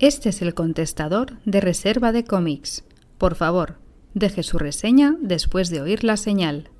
Este 0.00 0.30
es 0.30 0.40
el 0.40 0.54
contestador 0.54 1.38
de 1.44 1.60
reserva 1.60 2.10
de 2.10 2.24
cómics. 2.24 2.84
Por 3.18 3.34
favor, 3.34 3.76
deje 4.14 4.42
su 4.42 4.56
reseña 4.56 5.16
después 5.20 5.68
de 5.68 5.82
oír 5.82 6.04
la 6.04 6.16
señal. 6.16 6.70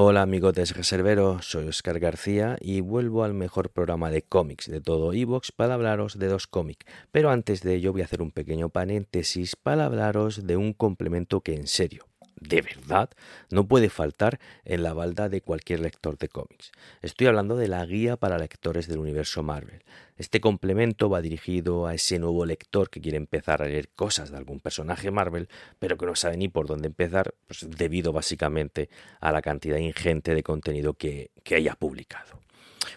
Hola 0.00 0.22
amigotes 0.22 0.76
reserveros, 0.76 1.50
soy 1.50 1.66
Oscar 1.66 1.98
García 1.98 2.56
y 2.60 2.82
vuelvo 2.82 3.24
al 3.24 3.34
mejor 3.34 3.70
programa 3.70 4.12
de 4.12 4.22
cómics 4.22 4.70
de 4.70 4.80
todo 4.80 5.12
Evox 5.12 5.50
para 5.50 5.74
hablaros 5.74 6.20
de 6.20 6.28
dos 6.28 6.46
cómics. 6.46 6.86
Pero 7.10 7.30
antes 7.30 7.62
de 7.62 7.74
ello 7.74 7.90
voy 7.90 8.02
a 8.02 8.04
hacer 8.04 8.22
un 8.22 8.30
pequeño 8.30 8.68
paréntesis 8.68 9.56
para 9.56 9.86
hablaros 9.86 10.46
de 10.46 10.56
un 10.56 10.72
complemento 10.72 11.40
que 11.40 11.54
en 11.54 11.66
serio 11.66 12.07
de 12.40 12.62
verdad 12.62 13.10
no 13.50 13.66
puede 13.66 13.90
faltar 13.90 14.38
en 14.64 14.82
la 14.82 14.92
balda 14.92 15.28
de 15.28 15.40
cualquier 15.40 15.80
lector 15.80 16.18
de 16.18 16.28
cómics. 16.28 16.72
Estoy 17.02 17.26
hablando 17.26 17.56
de 17.56 17.68
la 17.68 17.84
guía 17.84 18.16
para 18.16 18.38
lectores 18.38 18.86
del 18.86 18.98
universo 18.98 19.42
Marvel. 19.42 19.82
Este 20.16 20.40
complemento 20.40 21.08
va 21.08 21.20
dirigido 21.20 21.86
a 21.86 21.94
ese 21.94 22.18
nuevo 22.18 22.44
lector 22.44 22.90
que 22.90 23.00
quiere 23.00 23.16
empezar 23.16 23.62
a 23.62 23.66
leer 23.66 23.88
cosas 23.88 24.30
de 24.30 24.36
algún 24.36 24.60
personaje 24.60 25.10
Marvel, 25.10 25.48
pero 25.78 25.96
que 25.96 26.06
no 26.06 26.16
sabe 26.16 26.36
ni 26.36 26.48
por 26.48 26.66
dónde 26.66 26.88
empezar, 26.88 27.34
pues 27.46 27.66
debido 27.68 28.12
básicamente 28.12 28.88
a 29.20 29.30
la 29.32 29.42
cantidad 29.42 29.78
ingente 29.78 30.34
de 30.34 30.42
contenido 30.42 30.94
que, 30.94 31.30
que 31.44 31.54
haya 31.54 31.74
publicado. 31.74 32.47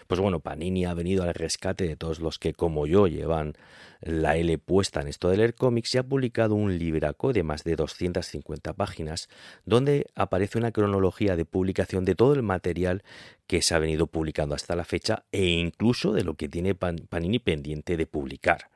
Pues 0.06 0.20
bueno, 0.20 0.40
Panini 0.40 0.84
ha 0.84 0.94
venido 0.94 1.22
al 1.24 1.34
rescate 1.34 1.86
de 1.86 1.96
todos 1.96 2.20
los 2.20 2.38
que, 2.38 2.52
como 2.52 2.86
yo, 2.86 3.06
llevan 3.06 3.54
la 4.00 4.36
L 4.36 4.58
puesta 4.58 5.00
en 5.00 5.08
esto 5.08 5.28
de 5.28 5.36
leer 5.36 5.54
cómics 5.54 5.94
y 5.94 5.98
ha 5.98 6.02
publicado 6.02 6.54
un 6.54 6.76
libraco 6.76 7.32
de 7.32 7.42
más 7.44 7.62
de 7.64 7.76
250 7.76 8.72
páginas 8.72 9.28
donde 9.64 10.06
aparece 10.14 10.58
una 10.58 10.72
cronología 10.72 11.36
de 11.36 11.44
publicación 11.44 12.04
de 12.04 12.14
todo 12.14 12.34
el 12.34 12.42
material 12.42 13.04
que 13.46 13.62
se 13.62 13.74
ha 13.74 13.78
venido 13.78 14.06
publicando 14.08 14.54
hasta 14.54 14.74
la 14.74 14.84
fecha 14.84 15.24
e 15.30 15.44
incluso 15.44 16.12
de 16.12 16.24
lo 16.24 16.34
que 16.34 16.48
tiene 16.48 16.74
Panini 16.74 17.38
pendiente 17.38 17.96
de 17.96 18.06
publicar. 18.06 18.70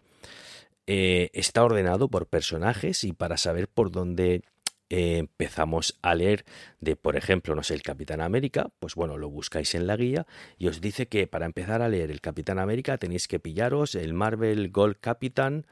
Eh, 0.86 1.30
está 1.32 1.64
ordenado 1.64 2.08
por 2.08 2.26
personajes 2.26 3.02
y 3.02 3.12
para 3.12 3.36
saber 3.36 3.66
por 3.66 3.90
dónde 3.90 4.42
empezamos 4.88 5.98
a 6.02 6.14
leer 6.14 6.44
de, 6.80 6.96
por 6.96 7.16
ejemplo, 7.16 7.54
no 7.54 7.62
sé, 7.62 7.74
el 7.74 7.82
Capitán 7.82 8.20
América, 8.20 8.70
pues 8.78 8.94
bueno, 8.94 9.18
lo 9.18 9.28
buscáis 9.30 9.74
en 9.74 9.86
la 9.86 9.96
guía 9.96 10.26
y 10.58 10.68
os 10.68 10.80
dice 10.80 11.08
que 11.08 11.26
para 11.26 11.46
empezar 11.46 11.82
a 11.82 11.88
leer 11.88 12.10
el 12.10 12.20
Capitán 12.20 12.58
América 12.58 12.98
tenéis 12.98 13.28
que 13.28 13.40
pillaros 13.40 13.94
el 13.94 14.14
Marvel 14.14 14.70
Gold 14.70 14.96
Capitán 15.00 15.66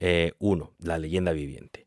eh, 0.00 0.32
la 0.80 0.98
leyenda 0.98 1.32
viviente. 1.32 1.86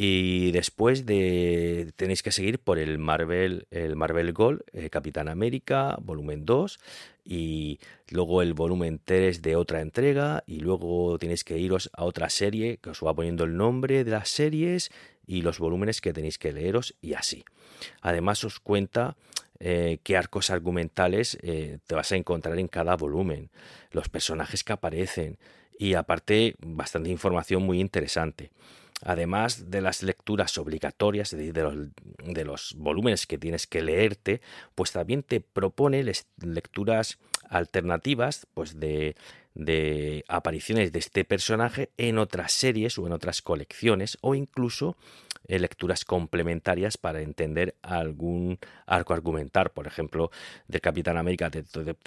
Y 0.00 0.52
después 0.52 1.06
de 1.06 1.92
tenéis 1.96 2.22
que 2.22 2.30
seguir 2.30 2.60
por 2.60 2.78
el 2.78 2.98
Marvel, 2.98 3.66
el 3.72 3.96
Marvel 3.96 4.32
Gold, 4.32 4.60
eh, 4.72 4.90
Capitán 4.90 5.28
América, 5.28 5.98
volumen 6.00 6.46
2, 6.46 6.78
y 7.24 7.80
luego 8.08 8.40
el 8.40 8.54
volumen 8.54 9.00
3 9.04 9.42
de 9.42 9.56
otra 9.56 9.80
entrega, 9.80 10.44
y 10.46 10.60
luego 10.60 11.18
tenéis 11.18 11.42
que 11.42 11.58
iros 11.58 11.90
a 11.94 12.04
otra 12.04 12.30
serie 12.30 12.76
que 12.76 12.90
os 12.90 13.00
va 13.00 13.12
poniendo 13.12 13.42
el 13.42 13.56
nombre 13.56 14.04
de 14.04 14.10
las 14.12 14.28
series 14.28 14.92
y 15.28 15.42
los 15.42 15.60
volúmenes 15.60 16.00
que 16.00 16.12
tenéis 16.12 16.38
que 16.38 16.52
leeros 16.52 16.96
y 17.00 17.12
así. 17.14 17.44
Además 18.00 18.42
os 18.42 18.58
cuenta 18.58 19.16
eh, 19.60 19.98
qué 20.02 20.16
arcos 20.16 20.50
argumentales 20.50 21.38
eh, 21.42 21.78
te 21.86 21.94
vas 21.94 22.10
a 22.10 22.16
encontrar 22.16 22.58
en 22.58 22.66
cada 22.66 22.96
volumen, 22.96 23.50
los 23.92 24.08
personajes 24.08 24.64
que 24.64 24.72
aparecen 24.72 25.38
y 25.78 25.94
aparte 25.94 26.56
bastante 26.58 27.10
información 27.10 27.62
muy 27.62 27.78
interesante 27.78 28.50
además 29.02 29.70
de 29.70 29.80
las 29.80 30.02
lecturas 30.02 30.58
obligatorias, 30.58 31.30
de, 31.30 31.52
los, 31.52 31.74
de, 32.24 32.44
los, 32.44 32.74
volúmenes 32.76 33.26
que 33.26 33.38
tienes 33.38 33.66
que 33.66 33.82
leerte, 33.82 34.40
pues 34.74 34.92
también 34.92 35.22
te 35.22 35.40
propone 35.40 36.04
lecturas 36.42 37.18
alternativas, 37.48 38.46
pues 38.54 38.78
de, 38.80 39.16
de 39.54 40.24
apariciones 40.28 40.92
de 40.92 40.98
este 40.98 41.24
personaje 41.24 41.90
en 41.96 42.18
otras 42.18 42.52
series 42.52 42.98
o 42.98 43.06
en 43.06 43.12
otras 43.12 43.40
colecciones, 43.42 44.18
o 44.20 44.34
incluso 44.34 44.96
eh, 45.46 45.58
lecturas 45.58 46.04
complementarias 46.04 46.98
para 46.98 47.22
entender 47.22 47.76
algún 47.82 48.58
arco 48.86 49.14
argumental. 49.14 49.70
Por 49.70 49.86
ejemplo, 49.86 50.30
del 50.66 50.80
Capitán 50.80 51.16
América 51.16 51.50
te, 51.50 51.62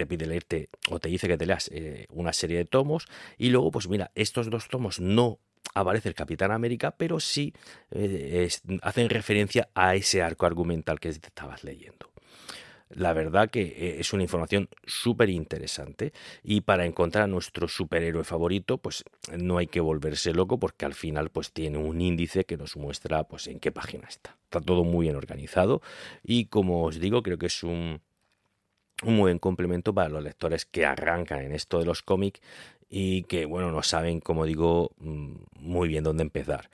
pide 0.05 0.25
leerte 0.25 0.69
o 0.89 0.99
te 0.99 1.09
dice 1.09 1.27
que 1.27 1.37
te 1.37 1.45
leas 1.45 1.69
eh, 1.73 2.05
una 2.09 2.33
serie 2.33 2.57
de 2.57 2.65
tomos, 2.65 3.07
y 3.37 3.49
luego, 3.49 3.71
pues 3.71 3.87
mira, 3.87 4.11
estos 4.15 4.49
dos 4.49 4.67
tomos 4.67 4.99
no 4.99 5.39
aparece 5.73 6.09
el 6.09 6.15
Capitán 6.15 6.51
América, 6.51 6.91
pero 6.91 7.19
sí 7.19 7.53
eh, 7.91 8.49
hacen 8.81 9.09
referencia 9.09 9.69
a 9.73 9.95
ese 9.95 10.21
arco 10.21 10.45
argumental 10.45 10.99
que 10.99 11.09
estabas 11.09 11.63
leyendo. 11.63 12.11
La 12.93 13.13
verdad 13.13 13.49
que 13.49 13.61
eh, 13.61 13.99
es 13.99 14.11
una 14.13 14.23
información 14.23 14.69
súper 14.85 15.29
interesante 15.29 16.11
y 16.43 16.61
para 16.61 16.85
encontrar 16.85 17.25
a 17.25 17.27
nuestro 17.27 17.67
superhéroe 17.67 18.23
favorito 18.23 18.77
pues 18.77 19.03
no 19.37 19.57
hay 19.57 19.67
que 19.67 19.79
volverse 19.79 20.33
loco 20.33 20.59
porque 20.59 20.85
al 20.85 20.93
final 20.93 21.29
pues 21.29 21.51
tiene 21.51 21.77
un 21.77 22.01
índice 22.01 22.45
que 22.45 22.57
nos 22.57 22.75
muestra 22.75 23.23
pues 23.23 23.47
en 23.47 23.59
qué 23.59 23.71
página 23.71 24.07
está. 24.07 24.37
Está 24.43 24.59
todo 24.59 24.83
muy 24.83 25.05
bien 25.05 25.15
organizado 25.15 25.81
y 26.23 26.45
como 26.45 26.83
os 26.83 26.99
digo 26.99 27.23
creo 27.23 27.37
que 27.37 27.45
es 27.45 27.63
un, 27.63 28.01
un 29.03 29.17
buen 29.17 29.39
complemento 29.39 29.93
para 29.93 30.09
los 30.09 30.23
lectores 30.23 30.65
que 30.65 30.85
arrancan 30.85 31.39
en 31.41 31.53
esto 31.53 31.79
de 31.79 31.85
los 31.85 32.01
cómics 32.01 32.41
y 32.93 33.23
que 33.23 33.45
bueno 33.45 33.71
no 33.71 33.81
saben 33.83 34.19
como 34.19 34.45
digo 34.45 34.91
mm, 34.99 35.35
muy 35.59 35.87
bien 35.87 36.03
dónde 36.03 36.23
empezar. 36.23 36.69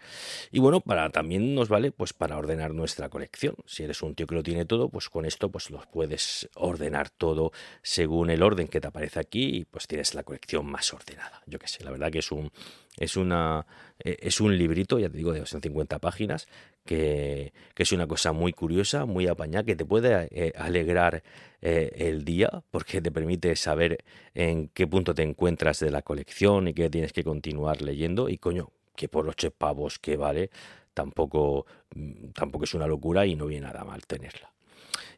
Y 0.51 0.59
bueno 0.59 0.81
para 0.81 1.09
también 1.11 1.53
nos 1.53 1.69
vale 1.69 1.91
pues 1.91 2.11
para 2.11 2.37
ordenar 2.37 2.73
nuestra 2.73 3.09
colección. 3.09 3.55
Si 3.67 3.83
eres 3.83 4.01
un 4.01 4.15
tío 4.15 4.25
que 4.25 4.33
lo 4.33 4.41
tiene 4.41 4.65
todo 4.65 4.89
pues 4.89 5.09
con 5.09 5.25
esto 5.25 5.49
pues 5.49 5.69
los 5.69 5.85
puedes 5.85 6.49
ordenar 6.55 7.11
todo 7.11 7.51
según 7.83 8.31
el 8.31 8.41
orden 8.41 8.67
que 8.67 8.81
te 8.81 8.87
aparece 8.87 9.19
aquí 9.19 9.57
y 9.57 9.65
pues 9.65 9.87
tienes 9.87 10.15
la 10.15 10.23
colección 10.23 10.65
más 10.65 10.91
ordenada. 10.91 11.43
Yo 11.45 11.59
qué 11.59 11.67
sé 11.67 11.83
la 11.83 11.91
verdad 11.91 12.11
que 12.11 12.19
es 12.19 12.31
un 12.31 12.51
es 12.97 13.15
una 13.15 13.67
eh, 14.03 14.17
es 14.21 14.41
un 14.41 14.57
librito 14.57 14.97
ya 14.97 15.09
te 15.09 15.17
digo 15.17 15.33
de 15.33 15.39
250 15.41 15.99
páginas 15.99 16.47
que, 16.87 17.53
es 17.75 17.91
una 17.91 18.07
cosa 18.07 18.31
muy 18.31 18.53
curiosa, 18.53 19.05
muy 19.05 19.27
apañada, 19.27 19.63
que 19.63 19.75
te 19.75 19.85
puede 19.85 20.27
eh, 20.31 20.53
alegrar 20.55 21.21
eh, 21.61 21.91
el 21.97 22.25
día 22.25 22.63
porque 22.71 23.01
te 23.01 23.11
permite 23.11 23.55
saber 23.55 24.03
en 24.33 24.69
qué 24.69 24.87
punto 24.87 25.13
te 25.13 25.21
encuentras 25.21 25.79
de 25.79 25.91
la 25.91 26.01
colección 26.01 26.67
y 26.67 26.73
que 26.73 26.89
tienes 26.89 27.13
que 27.13 27.23
continuar 27.23 27.83
leyendo 27.83 28.29
y 28.29 28.39
coño, 28.39 28.71
que 28.95 29.07
por 29.07 29.25
los 29.25 29.35
pavos 29.55 29.99
que 29.99 30.17
vale, 30.17 30.49
tampoco, 30.95 31.67
mm, 31.93 32.29
tampoco 32.29 32.63
es 32.63 32.73
una 32.73 32.87
locura 32.87 33.27
y 33.27 33.35
no 33.35 33.45
viene 33.45 33.67
nada 33.67 33.83
mal 33.83 34.01
tenerla. 34.07 34.51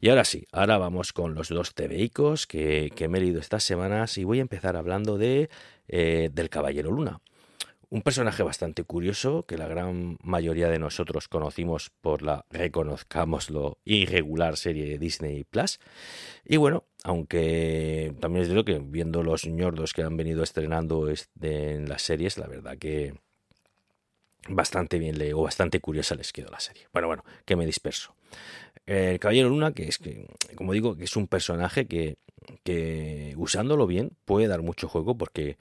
Y 0.02 0.09
ahora 0.09 0.25
sí, 0.25 0.46
ahora 0.52 0.78
vamos 0.78 1.13
con 1.13 1.35
los 1.35 1.50
dos 1.50 1.74
que, 1.74 2.91
que 2.96 3.08
me 3.08 3.17
he 3.17 3.22
leído 3.22 3.40
estas 3.40 3.64
semanas 3.64 4.17
y 4.17 4.26
voy 4.26 4.40
a 4.40 4.41
empezar 4.41 4.76
hablando 4.76 5.17
de 5.17 5.49
eh, 5.88 6.29
del 6.34 6.49
Caballero 6.49 6.91
Luna 6.91 7.22
un 7.91 8.02
personaje 8.03 8.44
bastante 8.44 8.84
curioso 8.84 9.46
que 9.47 9.58
la 9.58 9.68
gran 9.68 10.18
mayoría 10.22 10.70
de 10.70 10.78
nosotros 10.78 11.28
conocimos 11.28 11.90
por 12.02 12.22
la, 12.22 12.46
reconozcámoslo, 12.52 13.80
irregular 13.84 14.58
serie 14.58 14.86
de 14.86 15.00
Disney 15.00 15.44
Plus. 15.44 15.80
Y 16.46 16.58
bueno, 16.58 16.84
aunque 17.03 18.14
también 18.20 18.44
es 18.44 18.50
de 18.50 18.56
lo 18.56 18.64
que 18.64 18.80
viendo 18.80 19.24
los 19.24 19.46
ñordos 19.46 19.94
que 19.94 20.03
han 20.03 20.18
venido 20.18 20.44
estrenando 20.44 21.09
este, 21.09 21.74
en 21.74 21.90
las 21.90 22.03
series, 22.03 22.38
la 22.38 22.47
verdad 22.47 22.78
que 22.78 23.16
bastante 24.47 25.00
bien 25.00 25.18
o 25.34 25.42
bastante 25.42 25.80
curiosa 25.80 26.16
les 26.16 26.32
quedó 26.32 26.52
la 26.52 26.59
serie. 26.59 26.88
Bueno, 26.94 27.08
bueno, 27.08 27.24
que 27.46 27.56
me 27.56 27.66
disperso. 27.66 28.14
El 28.85 29.20
Caballero 29.20 29.50
Luna, 29.50 29.72
que 29.74 29.88
es 29.88 29.97
que, 29.97 30.28
como 30.56 30.74
digo, 30.74 30.96
que 30.96 31.03
es 31.06 31.16
un 31.16 31.28
personaje 31.28 31.88
que, 31.88 32.18
que 32.64 33.34
usándolo 33.38 33.88
bien 33.88 34.12
puede 34.26 34.47
dar 34.47 34.62
mucho 34.62 34.88
juego 34.88 35.18
porque 35.18 35.58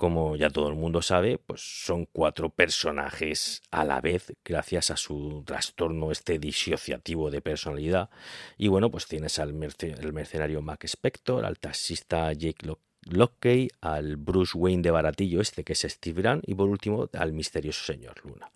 como 0.00 0.34
ya 0.34 0.48
todo 0.48 0.70
el 0.70 0.76
mundo 0.76 1.02
sabe, 1.02 1.36
pues 1.36 1.60
son 1.60 2.06
cuatro 2.06 2.48
personajes 2.48 3.60
a 3.70 3.84
la 3.84 4.00
vez 4.00 4.32
gracias 4.42 4.90
a 4.90 4.96
su 4.96 5.42
trastorno 5.44 6.10
este 6.10 6.38
disociativo 6.38 7.30
de 7.30 7.42
personalidad. 7.42 8.08
Y 8.56 8.68
bueno, 8.68 8.90
pues 8.90 9.06
tienes 9.06 9.38
al 9.38 9.52
mercenario 9.52 10.62
Mac 10.62 10.84
Spector, 10.84 11.44
al 11.44 11.58
taxista 11.58 12.32
Jake 12.32 12.66
Locke, 13.10 13.68
al 13.82 14.16
Bruce 14.16 14.56
Wayne 14.56 14.80
de 14.80 14.90
baratillo 14.90 15.42
este 15.42 15.64
que 15.64 15.74
es 15.74 15.80
Steve 15.86 16.22
Grant 16.22 16.48
y 16.48 16.54
por 16.54 16.70
último 16.70 17.10
al 17.12 17.34
misterioso 17.34 17.84
señor 17.84 18.24
Luna. 18.24 18.50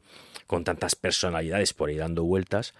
Con 0.46 0.64
tantas 0.64 0.94
personalidades 0.94 1.74
por 1.74 1.90
ahí 1.90 1.96
dando 1.96 2.24
vueltas, 2.24 2.72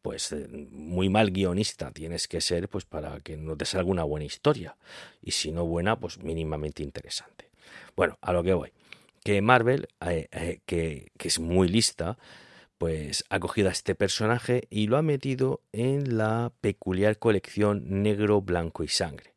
pues 0.00 0.32
eh, 0.32 0.48
muy 0.70 1.10
mal 1.10 1.32
guionista 1.32 1.90
tienes 1.90 2.28
que 2.28 2.40
ser 2.40 2.70
pues 2.70 2.86
para 2.86 3.20
que 3.20 3.36
no 3.36 3.58
te 3.58 3.66
salga 3.66 3.90
una 3.90 4.04
buena 4.04 4.24
historia 4.24 4.78
y 5.20 5.32
si 5.32 5.52
no 5.52 5.66
buena 5.66 6.00
pues 6.00 6.16
mínimamente 6.16 6.82
interesante. 6.82 7.46
Bueno, 7.96 8.18
a 8.20 8.32
lo 8.32 8.42
que 8.42 8.52
voy. 8.52 8.72
Que 9.24 9.40
Marvel, 9.40 9.88
eh, 10.06 10.28
eh, 10.30 10.60
que, 10.66 11.10
es 11.18 11.40
muy 11.40 11.66
lista, 11.66 12.18
pues 12.78 13.24
ha 13.30 13.40
cogido 13.40 13.70
a 13.70 13.72
este 13.72 13.94
personaje 13.94 14.68
y 14.70 14.86
lo 14.86 14.98
ha 14.98 15.02
metido 15.02 15.62
en 15.72 16.18
la 16.18 16.52
peculiar 16.60 17.18
colección 17.18 18.02
Negro, 18.02 18.42
Blanco 18.42 18.84
y 18.84 18.88
Sangre. 18.88 19.32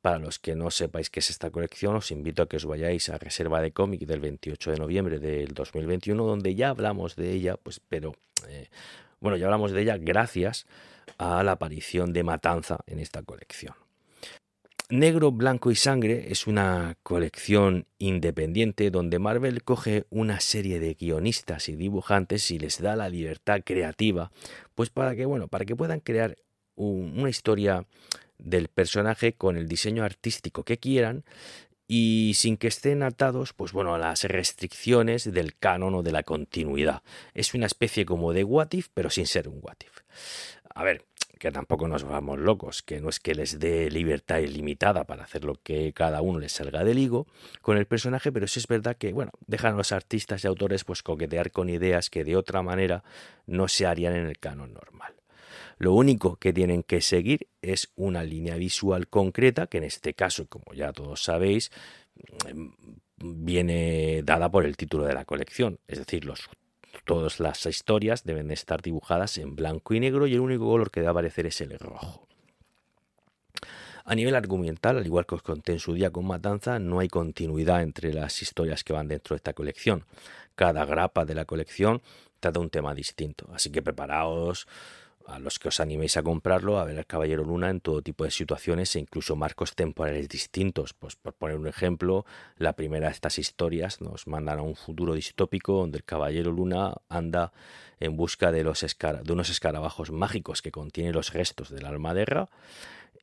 Para 0.00 0.18
los 0.18 0.38
que 0.38 0.54
no 0.54 0.70
sepáis 0.70 1.10
qué 1.10 1.20
es 1.20 1.28
esta 1.28 1.50
colección, 1.50 1.96
os 1.96 2.10
invito 2.10 2.42
a 2.42 2.48
que 2.48 2.56
os 2.56 2.64
vayáis 2.64 3.10
a 3.10 3.18
Reserva 3.18 3.60
de 3.60 3.72
Cómic 3.72 4.06
del 4.06 4.20
28 4.20 4.70
de 4.70 4.76
noviembre 4.78 5.18
del 5.18 5.52
2021, 5.52 6.24
donde 6.24 6.54
ya 6.54 6.70
hablamos 6.70 7.14
de 7.14 7.32
ella, 7.32 7.56
pues, 7.56 7.80
pero 7.80 8.14
eh, 8.48 8.68
bueno, 9.20 9.36
ya 9.36 9.46
hablamos 9.46 9.72
de 9.72 9.82
ella 9.82 9.98
gracias 9.98 10.66
a 11.18 11.42
la 11.42 11.52
aparición 11.52 12.12
de 12.12 12.22
Matanza 12.22 12.78
en 12.86 13.00
esta 13.00 13.22
colección. 13.22 13.74
Negro, 14.90 15.32
Blanco 15.32 15.70
y 15.70 15.74
Sangre 15.74 16.32
es 16.32 16.46
una 16.46 16.96
colección 17.02 17.86
independiente 17.98 18.90
donde 18.90 19.18
Marvel 19.18 19.62
coge 19.62 20.06
una 20.08 20.40
serie 20.40 20.80
de 20.80 20.94
guionistas 20.94 21.68
y 21.68 21.76
dibujantes 21.76 22.50
y 22.50 22.58
les 22.58 22.80
da 22.80 22.96
la 22.96 23.10
libertad 23.10 23.60
creativa, 23.62 24.32
pues 24.74 24.88
para 24.88 25.14
que, 25.14 25.26
bueno, 25.26 25.48
para 25.48 25.66
que 25.66 25.76
puedan 25.76 26.00
crear 26.00 26.36
una 26.74 27.28
historia 27.28 27.84
del 28.38 28.68
personaje 28.68 29.34
con 29.34 29.58
el 29.58 29.68
diseño 29.68 30.04
artístico 30.04 30.64
que 30.64 30.78
quieran 30.78 31.22
y 31.86 32.32
sin 32.34 32.56
que 32.56 32.68
estén 32.68 33.02
atados, 33.02 33.52
pues 33.52 33.72
bueno, 33.72 33.94
a 33.94 33.98
las 33.98 34.24
restricciones 34.24 35.30
del 35.30 35.54
canon 35.54 35.96
o 35.96 36.02
de 36.02 36.12
la 36.12 36.22
continuidad. 36.22 37.02
Es 37.34 37.52
una 37.52 37.66
especie 37.66 38.06
como 38.06 38.32
de 38.32 38.42
What 38.42 38.68
If, 38.72 38.88
pero 38.94 39.10
sin 39.10 39.26
ser 39.26 39.48
un 39.48 39.58
What 39.60 39.76
If. 39.84 40.00
A 40.74 40.82
ver, 40.82 41.04
que 41.38 41.50
tampoco 41.50 41.88
nos 41.88 42.04
vamos 42.04 42.38
locos, 42.38 42.82
que 42.82 43.00
no 43.00 43.08
es 43.08 43.20
que 43.20 43.34
les 43.34 43.58
dé 43.58 43.90
libertad 43.90 44.38
ilimitada 44.38 45.04
para 45.04 45.24
hacer 45.24 45.44
lo 45.44 45.54
que 45.54 45.92
cada 45.92 46.20
uno 46.20 46.38
les 46.38 46.52
salga 46.52 46.84
del 46.84 46.98
higo 46.98 47.26
con 47.62 47.78
el 47.78 47.86
personaje, 47.86 48.32
pero 48.32 48.46
sí 48.46 48.60
es 48.60 48.66
verdad 48.66 48.96
que, 48.96 49.12
bueno, 49.12 49.30
dejan 49.46 49.74
a 49.74 49.76
los 49.78 49.92
artistas 49.92 50.44
y 50.44 50.46
autores 50.46 50.84
pues 50.84 51.02
coquetear 51.02 51.50
con 51.50 51.70
ideas 51.70 52.10
que 52.10 52.24
de 52.24 52.36
otra 52.36 52.62
manera 52.62 53.04
no 53.46 53.68
se 53.68 53.86
harían 53.86 54.14
en 54.14 54.26
el 54.26 54.38
canon 54.38 54.74
normal. 54.74 55.14
Lo 55.78 55.92
único 55.94 56.36
que 56.36 56.52
tienen 56.52 56.82
que 56.82 57.00
seguir 57.00 57.48
es 57.62 57.92
una 57.94 58.24
línea 58.24 58.56
visual 58.56 59.08
concreta, 59.08 59.68
que 59.68 59.78
en 59.78 59.84
este 59.84 60.12
caso, 60.12 60.46
como 60.48 60.74
ya 60.74 60.92
todos 60.92 61.22
sabéis, 61.22 61.70
mm, 62.52 62.68
viene 63.44 64.22
dada 64.24 64.50
por 64.50 64.64
el 64.66 64.76
título 64.76 65.04
de 65.04 65.14
la 65.14 65.24
colección, 65.24 65.78
es 65.86 65.98
decir, 65.98 66.24
los 66.24 66.48
Todas 67.04 67.40
las 67.40 67.64
historias 67.66 68.24
deben 68.24 68.50
estar 68.50 68.82
dibujadas 68.82 69.38
en 69.38 69.56
blanco 69.56 69.94
y 69.94 70.00
negro 70.00 70.26
y 70.26 70.34
el 70.34 70.40
único 70.40 70.66
color 70.66 70.90
que 70.90 71.00
debe 71.00 71.10
aparecer 71.10 71.46
es 71.46 71.60
el 71.60 71.78
rojo. 71.78 72.26
A 74.04 74.14
nivel 74.14 74.34
argumental, 74.34 74.96
al 74.96 75.04
igual 75.04 75.26
que 75.26 75.34
os 75.34 75.42
conté 75.42 75.72
en 75.72 75.80
su 75.80 75.92
día 75.92 76.10
con 76.10 76.26
Matanza, 76.26 76.78
no 76.78 77.00
hay 77.00 77.08
continuidad 77.08 77.82
entre 77.82 78.14
las 78.14 78.40
historias 78.40 78.82
que 78.82 78.94
van 78.94 79.06
dentro 79.06 79.34
de 79.34 79.36
esta 79.36 79.52
colección. 79.52 80.06
Cada 80.54 80.86
grapa 80.86 81.26
de 81.26 81.34
la 81.34 81.44
colección 81.44 82.00
trata 82.40 82.58
un 82.58 82.70
tema 82.70 82.94
distinto, 82.94 83.50
así 83.52 83.70
que 83.70 83.82
preparaos 83.82 84.66
a 85.28 85.38
los 85.38 85.58
que 85.58 85.68
os 85.68 85.78
animéis 85.78 86.16
a 86.16 86.22
comprarlo, 86.22 86.78
a 86.78 86.84
ver 86.84 86.98
al 86.98 87.06
Caballero 87.06 87.44
Luna 87.44 87.68
en 87.68 87.80
todo 87.80 88.00
tipo 88.00 88.24
de 88.24 88.30
situaciones 88.30 88.96
e 88.96 89.00
incluso 89.00 89.36
marcos 89.36 89.74
temporales 89.74 90.28
distintos. 90.28 90.94
Pues 90.94 91.16
por 91.16 91.34
poner 91.34 91.56
un 91.56 91.68
ejemplo, 91.68 92.24
la 92.56 92.72
primera 92.72 93.08
de 93.08 93.12
estas 93.12 93.38
historias 93.38 94.00
nos 94.00 94.26
mandan 94.26 94.58
a 94.58 94.62
un 94.62 94.74
futuro 94.74 95.14
distópico 95.14 95.74
donde 95.74 95.98
el 95.98 96.04
Caballero 96.04 96.50
Luna 96.50 96.94
anda 97.10 97.52
en 98.00 98.16
busca 98.16 98.50
de, 98.52 98.64
los 98.64 98.80
de 98.80 99.32
unos 99.32 99.50
escarabajos 99.50 100.10
mágicos 100.10 100.62
que 100.62 100.70
contienen 100.70 101.12
los 101.12 101.32
restos 101.34 101.68
de 101.68 101.82
la 101.82 101.90
almaderra. 101.90 102.48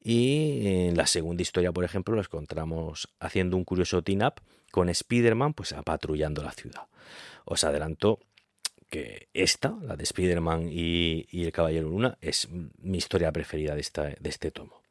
Y 0.04 0.68
en 0.68 0.98
la 0.98 1.08
segunda 1.08 1.42
historia, 1.42 1.72
por 1.72 1.84
ejemplo, 1.84 2.14
lo 2.14 2.22
encontramos 2.22 3.10
haciendo 3.20 3.58
un 3.58 3.64
curioso 3.64 4.04
team-up 4.04 4.36
con 4.72 4.90
Spider-Man 4.90 5.54
pues, 5.54 5.74
patrullando 5.84 6.44
la 6.44 6.52
ciudad. 6.52 6.84
Os 7.46 7.64
adelanto 7.64 8.20
que 8.90 9.28
esta, 9.34 9.76
la 9.82 9.96
de 9.96 10.04
Spider-Man 10.04 10.70
y, 10.72 11.26
el 11.32 11.52
Caballero 11.52 11.90
Luna, 11.90 12.18
es 12.22 12.48
mi 12.82 12.98
historia 12.98 13.32
preferida 13.32 13.76
de, 13.76 13.82
esta, 13.82 14.04
de 14.04 14.30
este 14.30 14.52
tomo. 14.52 14.82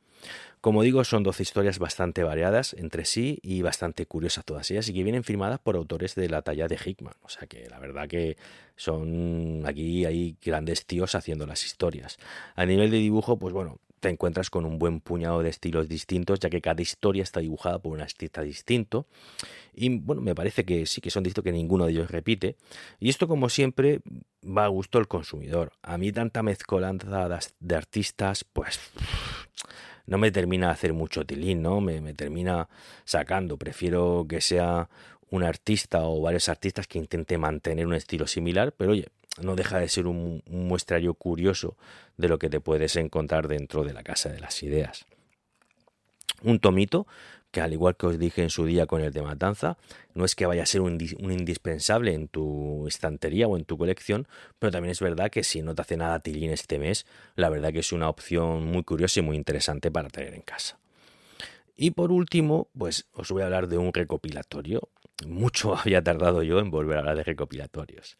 Como 0.60 0.82
digo, 0.82 1.04
son 1.04 1.22
12 1.22 1.42
historias 1.42 1.78
bastante 1.78 2.22
variadas 2.22 2.74
entre 2.78 3.04
sí 3.04 3.38
y 3.42 3.60
bastante 3.60 4.06
curiosas 4.06 4.46
todas 4.46 4.70
ellas 4.70 4.88
y 4.88 4.94
que 4.94 5.02
vienen 5.02 5.22
firmadas 5.22 5.60
por 5.60 5.76
autores 5.76 6.14
de 6.14 6.30
la 6.30 6.40
talla 6.40 6.68
de 6.68 6.78
Hickman. 6.82 7.12
O 7.20 7.28
sea 7.28 7.46
que 7.46 7.68
la 7.68 7.78
verdad 7.78 8.08
que 8.08 8.38
son 8.74 9.62
aquí 9.66 10.06
hay 10.06 10.38
grandes 10.42 10.86
tíos 10.86 11.14
haciendo 11.14 11.46
las 11.46 11.66
historias. 11.66 12.16
A 12.54 12.64
nivel 12.64 12.90
de 12.90 12.96
dibujo, 12.96 13.38
pues 13.38 13.52
bueno, 13.52 13.78
te 14.04 14.10
encuentras 14.10 14.50
con 14.50 14.66
un 14.66 14.78
buen 14.78 15.00
puñado 15.00 15.42
de 15.42 15.48
estilos 15.48 15.88
distintos, 15.88 16.38
ya 16.38 16.50
que 16.50 16.60
cada 16.60 16.82
historia 16.82 17.22
está 17.22 17.40
dibujada 17.40 17.78
por 17.78 17.94
un 17.94 18.02
artista 18.02 18.42
distinto. 18.42 19.06
Y 19.72 19.98
bueno, 19.98 20.20
me 20.20 20.34
parece 20.34 20.66
que 20.66 20.84
sí 20.84 21.00
que 21.00 21.08
son 21.08 21.22
distintos, 21.22 21.44
que 21.44 21.52
ninguno 21.52 21.86
de 21.86 21.92
ellos 21.92 22.10
repite. 22.10 22.56
Y 23.00 23.08
esto, 23.08 23.26
como 23.26 23.48
siempre, 23.48 24.02
va 24.44 24.66
a 24.66 24.68
gusto 24.68 24.98
al 24.98 25.08
consumidor. 25.08 25.72
A 25.80 25.96
mí 25.96 26.12
tanta 26.12 26.42
mezcolanza 26.42 27.30
de 27.60 27.76
artistas, 27.76 28.44
pues 28.44 28.78
no 30.04 30.18
me 30.18 30.30
termina 30.30 30.66
de 30.66 30.72
hacer 30.74 30.92
mucho 30.92 31.24
tilín, 31.24 31.62
¿no? 31.62 31.80
Me, 31.80 32.12
termina 32.12 32.68
sacando. 33.06 33.56
Prefiero 33.56 34.26
que 34.28 34.42
sea 34.42 34.90
un 35.30 35.44
artista 35.44 36.02
o 36.02 36.20
varios 36.20 36.50
artistas 36.50 36.86
que 36.86 36.98
intente 36.98 37.38
mantener 37.38 37.86
un 37.86 37.94
estilo 37.94 38.26
similar, 38.26 38.72
pero 38.76 38.92
oye, 38.92 39.06
no 39.40 39.56
deja 39.56 39.78
de 39.78 39.88
ser 39.88 40.06
un, 40.06 40.42
muestrario 40.46 41.14
curioso 41.14 41.78
de 42.16 42.28
lo 42.28 42.38
que 42.38 42.50
te 42.50 42.60
puedes 42.60 42.96
encontrar 42.96 43.48
dentro 43.48 43.84
de 43.84 43.92
la 43.92 44.02
Casa 44.02 44.30
de 44.30 44.40
las 44.40 44.62
Ideas. 44.62 45.06
Un 46.42 46.58
tomito 46.58 47.06
que 47.54 47.60
al 47.60 47.72
igual 47.72 47.96
que 47.96 48.06
os 48.06 48.18
dije 48.18 48.42
en 48.42 48.50
su 48.50 48.66
día 48.66 48.86
con 48.86 49.00
el 49.00 49.12
de 49.12 49.22
Matanza, 49.22 49.78
no 50.12 50.24
es 50.24 50.34
que 50.34 50.44
vaya 50.44 50.64
a 50.64 50.66
ser 50.66 50.80
un, 50.80 50.98
indispensable 51.00 52.12
en 52.12 52.26
tu 52.26 52.86
estantería 52.88 53.46
o 53.46 53.56
en 53.56 53.64
tu 53.64 53.78
colección, 53.78 54.26
pero 54.58 54.72
también 54.72 54.90
es 54.90 55.00
verdad 55.00 55.30
que 55.30 55.44
si 55.44 55.62
no 55.62 55.72
te 55.74 55.82
hace 55.82 55.96
nada 55.96 56.18
tilín 56.18 56.50
este 56.50 56.80
mes, 56.80 57.06
la 57.36 57.48
verdad 57.48 57.72
que 57.72 57.78
es 57.78 57.92
una 57.92 58.08
opción 58.08 58.66
muy 58.66 58.82
curiosa 58.82 59.20
y 59.20 59.22
muy 59.22 59.36
interesante 59.36 59.92
para 59.92 60.08
tener 60.08 60.34
en 60.34 60.42
casa. 60.42 60.80
Y 61.76 61.92
por 61.92 62.10
último, 62.10 62.68
pues 62.76 63.06
os 63.12 63.30
voy 63.30 63.42
a 63.42 63.46
hablar 63.46 63.68
de 63.68 63.78
un 63.78 63.94
recopilatorio. 63.94 64.88
Mucho 65.26 65.76
había 65.78 66.02
tardado 66.02 66.42
yo 66.42 66.58
en 66.58 66.70
volver 66.70 66.96
a 66.96 67.00
hablar 67.00 67.16
de 67.16 67.24
recopilatorios. 67.24 68.18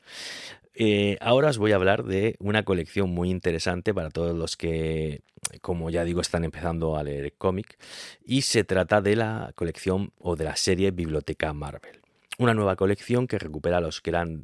Eh, 0.77 1.17
ahora 1.21 1.51
os 1.51 1.59
voy 1.59 1.73
a 1.73 1.77
hablar 1.77 2.05
de 2.05 2.37
una 2.41 2.65
colección 2.65 3.11
muy 3.11 3.31
interesante 3.31 3.95
para 3.95 4.11
todos 4.11 4.37
los 4.37 4.57
que, 4.57 5.23
como 5.61 5.89
ya 5.91 6.05
digo, 6.05 6.21
están 6.21 6.45
empezando 6.45 6.97
a 6.97 7.05
leer 7.05 7.35
cómic. 7.35 7.79
Y 8.25 8.43
se 8.43 8.65
trata 8.65 9.01
de 9.01 9.17
la 9.17 9.53
colección 9.55 10.13
o 10.19 10.37
de 10.37 10.45
la 10.45 10.57
serie 10.57 10.91
Biblioteca 10.91 11.53
Marvel. 11.53 12.01
Una 12.39 12.55
nueva 12.55 12.75
colección 12.75 13.29
que 13.29 13.39
recupera 13.39 13.81
los 13.81 14.03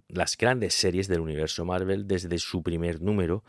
las 0.08 0.36
grandes 0.36 0.74
series 0.74 1.08
del 1.08 1.20
universo 1.20 1.64
Marvel 1.64 2.06
desde 2.06 2.38
su 2.38 2.62
primer 2.62 3.02
número 3.02 3.42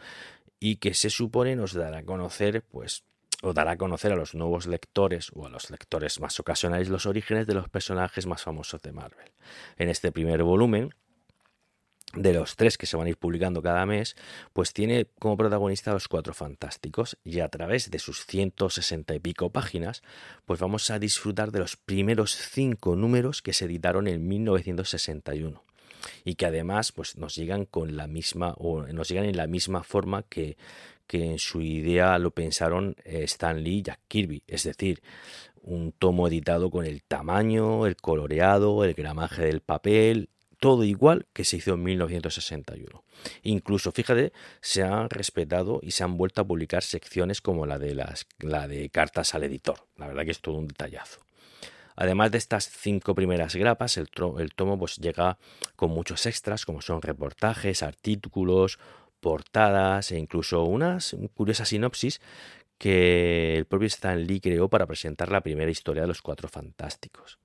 y 0.59 0.77
que 0.77 0.95
se 0.95 1.11
supone 1.11 1.55
nos 1.55 1.73
dará 1.73 1.99
a 1.99 2.03
conocer, 2.03 2.63
pues, 2.63 3.03
o 3.41 3.53
dará 3.53 3.71
a 3.71 3.77
conocer 3.77 4.11
a 4.11 4.15
los 4.15 4.35
nuevos 4.35 4.67
lectores 4.67 5.31
o 5.33 5.45
a 5.45 5.49
los 5.49 5.69
lectores 5.69 6.19
más 6.19 6.39
ocasionales 6.39 6.89
los 6.89 7.05
orígenes 7.05 7.47
de 7.47 7.55
los 7.55 7.69
personajes 7.69 8.25
más 8.25 8.43
famosos 8.43 8.81
de 8.81 8.91
Marvel. 8.91 9.31
En 9.77 9.89
este 9.89 10.11
primer 10.11 10.43
volumen, 10.43 10.93
de 12.13 12.33
los 12.33 12.55
tres 12.55 12.77
que 12.77 12.85
se 12.85 12.97
van 12.97 13.07
a 13.07 13.09
ir 13.09 13.17
publicando 13.17 13.61
cada 13.61 13.85
mes, 13.85 14.15
pues 14.53 14.73
tiene 14.73 15.07
como 15.19 15.37
protagonista 15.37 15.91
a 15.91 15.93
los 15.93 16.07
cuatro 16.07 16.33
fantásticos 16.33 17.17
y 17.23 17.39
a 17.39 17.47
través 17.47 17.89
de 17.89 17.99
sus 17.99 18.25
160 18.25 19.15
y 19.15 19.19
pico 19.19 19.49
páginas, 19.51 20.01
pues 20.45 20.59
vamos 20.59 20.89
a 20.91 20.99
disfrutar 20.99 21.51
de 21.51 21.59
los 21.59 21.77
primeros 21.77 22.35
cinco 22.35 22.95
números 22.95 23.41
que 23.41 23.53
se 23.53 23.65
editaron 23.65 24.07
en 24.07 24.27
1961 24.27 25.63
y 26.25 26.35
que 26.35 26.47
además 26.47 26.91
pues 26.91 27.15
nos 27.15 27.35
llegan 27.35 27.65
con 27.65 27.95
la 27.95 28.07
misma 28.07 28.55
o 28.57 28.81
nos 28.83 29.07
llegan 29.07 29.25
en 29.25 29.37
la 29.37 29.47
misma 29.47 29.83
forma 29.83 30.23
que, 30.23 30.57
que 31.11 31.25
en 31.25 31.39
su 31.39 31.61
idea 31.61 32.17
lo 32.19 32.31
pensaron 32.31 32.95
eh, 33.03 33.23
Stan 33.23 33.61
Lee 33.61 33.79
y 33.79 33.81
Jack 33.81 33.99
Kirby, 34.07 34.43
es 34.47 34.63
decir, 34.63 35.03
un 35.61 35.91
tomo 35.91 36.25
editado 36.25 36.71
con 36.71 36.85
el 36.85 37.03
tamaño, 37.03 37.85
el 37.85 37.97
coloreado, 37.97 38.85
el 38.85 38.93
gramaje 38.93 39.41
del 39.41 39.59
papel, 39.59 40.29
todo 40.57 40.85
igual 40.85 41.27
que 41.33 41.43
se 41.43 41.57
hizo 41.57 41.73
en 41.73 41.83
1961. 41.83 43.03
Incluso, 43.43 43.91
fíjate, 43.91 44.31
se 44.61 44.83
han 44.83 45.09
respetado 45.09 45.81
y 45.83 45.91
se 45.91 46.05
han 46.05 46.15
vuelto 46.15 46.39
a 46.39 46.47
publicar 46.47 46.81
secciones 46.81 47.41
como 47.41 47.65
la 47.65 47.77
de, 47.77 47.93
las, 47.93 48.25
la 48.39 48.69
de 48.69 48.89
cartas 48.89 49.35
al 49.35 49.43
editor. 49.43 49.85
La 49.97 50.07
verdad 50.07 50.23
que 50.23 50.31
es 50.31 50.39
todo 50.39 50.55
un 50.55 50.69
detallazo. 50.69 51.19
Además 51.97 52.31
de 52.31 52.37
estas 52.37 52.69
cinco 52.69 53.15
primeras 53.15 53.55
grapas, 53.55 53.97
el, 53.97 54.09
tomo 54.09 54.79
pues 54.79 54.95
llega 54.95 55.37
con 55.75 55.91
muchos 55.91 56.25
extras, 56.25 56.65
como 56.65 56.81
son 56.81 57.01
reportajes, 57.01 57.83
artículos, 57.83 58.79
portadas 59.21 60.11
e 60.11 60.17
incluso 60.17 60.63
unas 60.63 61.15
curiosas 61.33 61.69
sinopsis 61.69 62.19
que 62.77 63.57
el 63.57 63.65
propio 63.65 63.87
Stan 63.87 64.21
Lee 64.25 64.41
creó 64.41 64.67
para 64.67 64.87
presentar 64.87 65.31
la 65.31 65.41
primera 65.41 65.71
historia 65.71 66.01
de 66.01 66.07
los 66.07 66.21
Cuatro 66.21 66.49
Fantásticos. 66.49 67.37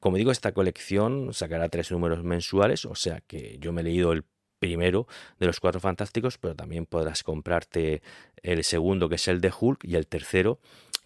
Como 0.00 0.16
digo, 0.16 0.32
esta 0.32 0.52
colección 0.52 1.34
sacará 1.34 1.68
tres 1.68 1.92
números 1.92 2.24
mensuales, 2.24 2.86
o 2.86 2.94
sea 2.94 3.20
que 3.20 3.58
yo 3.60 3.72
me 3.72 3.82
he 3.82 3.84
leído 3.84 4.12
el 4.12 4.24
primero 4.58 5.06
de 5.38 5.46
los 5.46 5.60
Cuatro 5.60 5.80
Fantásticos, 5.80 6.38
pero 6.38 6.56
también 6.56 6.86
podrás 6.86 7.22
comprarte 7.22 8.00
el 8.42 8.64
segundo, 8.64 9.10
que 9.10 9.16
es 9.16 9.28
el 9.28 9.42
de 9.42 9.52
Hulk, 9.58 9.84
y 9.84 9.96
el 9.96 10.06
tercero, 10.06 10.58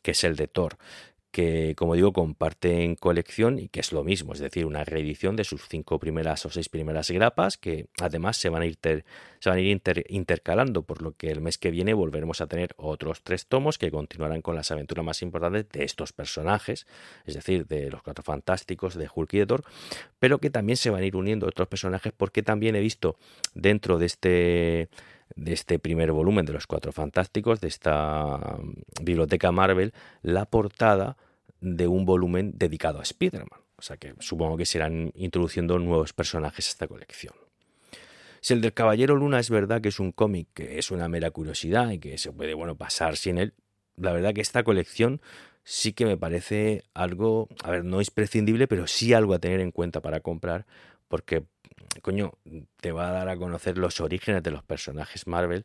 que 0.03 0.13
es 0.13 0.23
el 0.23 0.37
de 0.37 0.47
Thor 0.47 0.79
que, 1.35 1.75
como 1.77 1.97
digo, 1.97 2.13
comparten 2.13 2.95
colección 2.95 3.59
y 3.59 3.67
que 3.67 3.81
es 3.81 3.91
lo 3.91 4.05
mismo, 4.05 4.35
es 4.35 4.39
decir, 4.39 4.67
una 4.67 4.85
reedición 4.85 5.35
de 5.35 5.43
sus 5.43 5.67
cinco 5.69 5.99
primeras 5.99 6.47
o 6.47 6.51
seis 6.51 6.69
primeras 6.69 7.11
grapas 7.11 7.59
que 7.59 7.89
además 8.01 8.37
se 8.37 8.51
van 8.51 8.63
a 8.63 8.67
ir, 8.67 8.79
se 8.81 9.49
van 9.49 9.59
a 9.59 9.61
ir 9.61 9.81
intercalando, 10.11 10.83
por 10.83 11.03
lo 11.03 11.11
que 11.17 11.33
el 11.33 11.41
mes 11.41 11.59
que 11.59 11.73
viene 11.73 11.93
volveremos 11.93 12.41
a 12.41 12.47
tener 12.47 12.77
otros 12.77 13.23
tres 13.25 13.49
tomos 13.49 13.79
que 13.79 13.91
continuarán 13.91 14.43
con 14.43 14.55
las 14.55 14.71
aventuras 14.71 15.05
más 15.05 15.23
importantes 15.23 15.69
de 15.73 15.85
estos 15.85 16.13
personajes, 16.13 16.87
es 17.27 17.35
decir, 17.35 17.67
de 17.67 17.91
los 17.91 18.01
Cuatro 18.03 18.23
Fantásticos, 18.23 18.95
de 18.95 19.09
Hulk 19.13 19.35
y 19.35 19.39
de 19.39 19.47
Thor, 19.47 19.65
pero 20.21 20.39
que 20.39 20.51
también 20.51 20.77
se 20.77 20.91
van 20.91 21.03
a 21.03 21.07
ir 21.07 21.17
uniendo 21.17 21.49
otros 21.49 21.67
personajes 21.67 22.13
porque 22.17 22.45
también 22.45 22.77
he 22.77 22.81
visto 22.81 23.17
dentro 23.55 23.99
de 23.99 24.07
este 24.07 24.89
de 25.37 25.53
este 25.53 25.79
primer 25.79 26.13
volumen 26.13 26.47
de 26.47 26.53
los 26.53 26.67
Cuatro 26.67 26.93
Fantásticos, 26.93 27.61
de 27.61 27.69
esta 27.69 28.59
mm, 28.59 29.05
biblioteca 29.05 29.53
Marvel, 29.53 29.93
la 30.23 30.45
portada 30.47 31.17
de 31.61 31.87
un 31.87 32.05
volumen 32.05 32.53
dedicado 32.57 33.01
a 33.01 33.03
Spider-Man. 33.03 33.61
O 33.77 33.83
sea 33.83 33.97
que 33.97 34.15
supongo 34.21 34.57
que 34.57 34.67
se 34.67 34.79
irán 34.79 35.13
introduciendo 35.15 35.79
nuevos 35.79 36.13
personajes 36.13 36.69
a 36.69 36.71
esta 36.71 36.89
colección. 36.89 37.35
Si 38.41 38.53
el 38.53 38.61
del 38.61 38.75
Caballero 38.75 39.17
Luna 39.17 39.41
es 39.41 39.51
verdad 39.51 39.81
que 39.81 39.89
es 39.89 39.99
un 39.99 40.13
cómic 40.13 40.49
que 40.55 40.79
es 40.79 40.91
una 40.91 41.09
mera 41.09 41.31
curiosidad 41.31 41.91
y 41.91 41.99
que 41.99 42.19
se 42.19 42.31
puede 42.31 42.55
bueno, 42.55 42.77
pasar 42.77 43.17
sin 43.17 43.39
él, 43.39 43.55
la 43.97 44.13
verdad 44.13 44.35
que 44.35 44.43
esta 44.43 44.63
colección 44.63 45.21
sí 45.65 45.95
que 45.95 46.05
me 46.05 46.17
parece 46.17 46.85
algo, 46.93 47.49
a 47.63 47.71
ver, 47.71 47.85
no 47.85 48.01
es 48.01 48.11
prescindible, 48.11 48.69
pero 48.69 48.87
sí 48.87 49.15
algo 49.15 49.35
a 49.35 49.39
tener 49.39 49.61
en 49.61 49.71
cuenta 49.71 50.03
para 50.03 50.21
comprar, 50.21 50.67
porque 51.09 51.45
coño, 52.03 52.33
te 52.81 52.93
va 52.93 53.09
a 53.09 53.13
dar 53.13 53.29
a 53.29 53.37
conocer 53.37 53.79
los 53.79 54.01
orígenes 54.01 54.43
de 54.43 54.51
los 54.51 54.63
personajes 54.63 55.27
Marvel 55.27 55.65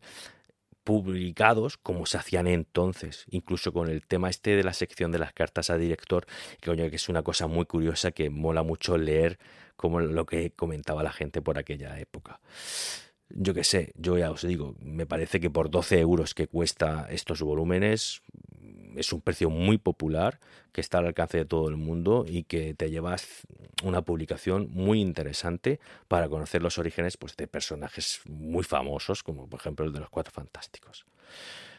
publicados 0.84 1.78
como 1.78 2.06
se 2.08 2.18
hacían 2.18 2.48
entonces, 2.48 3.26
incluso 3.30 3.72
con 3.72 3.90
el 3.90 4.08
tema 4.08 4.30
este 4.30 4.56
de 4.56 4.64
la 4.64 4.74
sección 4.74 5.12
de 5.12 5.20
las 5.20 5.34
cartas 5.34 5.70
a 5.70 5.78
director, 5.78 6.26
que, 6.60 6.72
coño, 6.72 6.90
que 6.90 6.96
es 6.96 7.10
una 7.10 7.22
cosa 7.22 7.46
muy 7.46 7.66
curiosa 7.66 8.12
que 8.12 8.30
mola 8.30 8.64
mucho 8.64 8.98
leer 8.98 9.38
como 9.76 10.00
lo 10.00 10.26
que 10.26 10.52
comentaba 10.52 11.04
la 11.04 11.12
gente 11.12 11.42
por 11.42 11.58
aquella 11.58 12.00
época. 12.00 12.40
Yo 13.30 13.54
qué 13.54 13.64
sé, 13.64 13.92
yo 13.96 14.18
ya 14.18 14.32
os 14.32 14.42
digo, 14.42 14.76
me 14.80 15.06
parece 15.06 15.40
que 15.40 15.52
por 15.52 15.70
12 15.70 16.00
euros 16.00 16.34
que 16.34 16.48
cuesta 16.48 17.06
estos 17.12 17.42
volúmenes, 17.44 18.24
es 18.96 19.14
un 19.14 19.22
precio 19.22 19.50
muy 19.50 19.78
popular 19.78 20.40
que 20.72 20.82
está 20.82 21.00
al 21.00 21.08
alcance 21.08 21.38
de 21.38 21.46
todo 21.46 21.70
el 21.70 21.78
mundo 21.78 22.26
y 22.28 22.44
que 22.44 22.74
te 22.74 22.90
llevas 22.90 23.48
una 23.84 24.02
publicación 24.02 24.70
muy 24.72 25.02
interesante 25.02 25.80
para 26.08 26.30
conocer 26.30 26.62
los 26.62 26.78
orígenes 26.78 27.18
pues, 27.18 27.36
de 27.36 27.48
personajes 27.48 28.22
muy 28.26 28.64
famosos, 28.64 29.24
como 29.24 29.48
por 29.48 29.60
ejemplo 29.60 29.86
el 29.86 29.94
de 29.94 30.00
los 30.00 30.10
Cuatro 30.10 30.32
Fantásticos. 30.32 31.06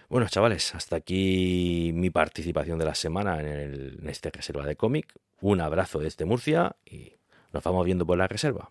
Bueno, 0.08 0.26
chavales, 0.28 0.74
hasta 0.74 0.96
aquí 0.96 1.92
mi 1.94 2.10
participación 2.10 2.78
de 2.78 2.84
la 2.84 2.94
semana 2.94 3.40
en, 3.40 3.98
en 4.00 4.08
este 4.08 4.30
reserva 4.30 4.66
de 4.66 4.74
cómic. 4.74 5.14
Un 5.40 5.60
abrazo 5.60 6.00
desde 6.00 6.24
Murcia 6.24 6.74
y 6.84 7.12
nos 7.52 7.62
vamos 7.62 7.84
viendo 7.84 8.04
por 8.04 8.18
la 8.18 8.26
reserva. 8.26 8.70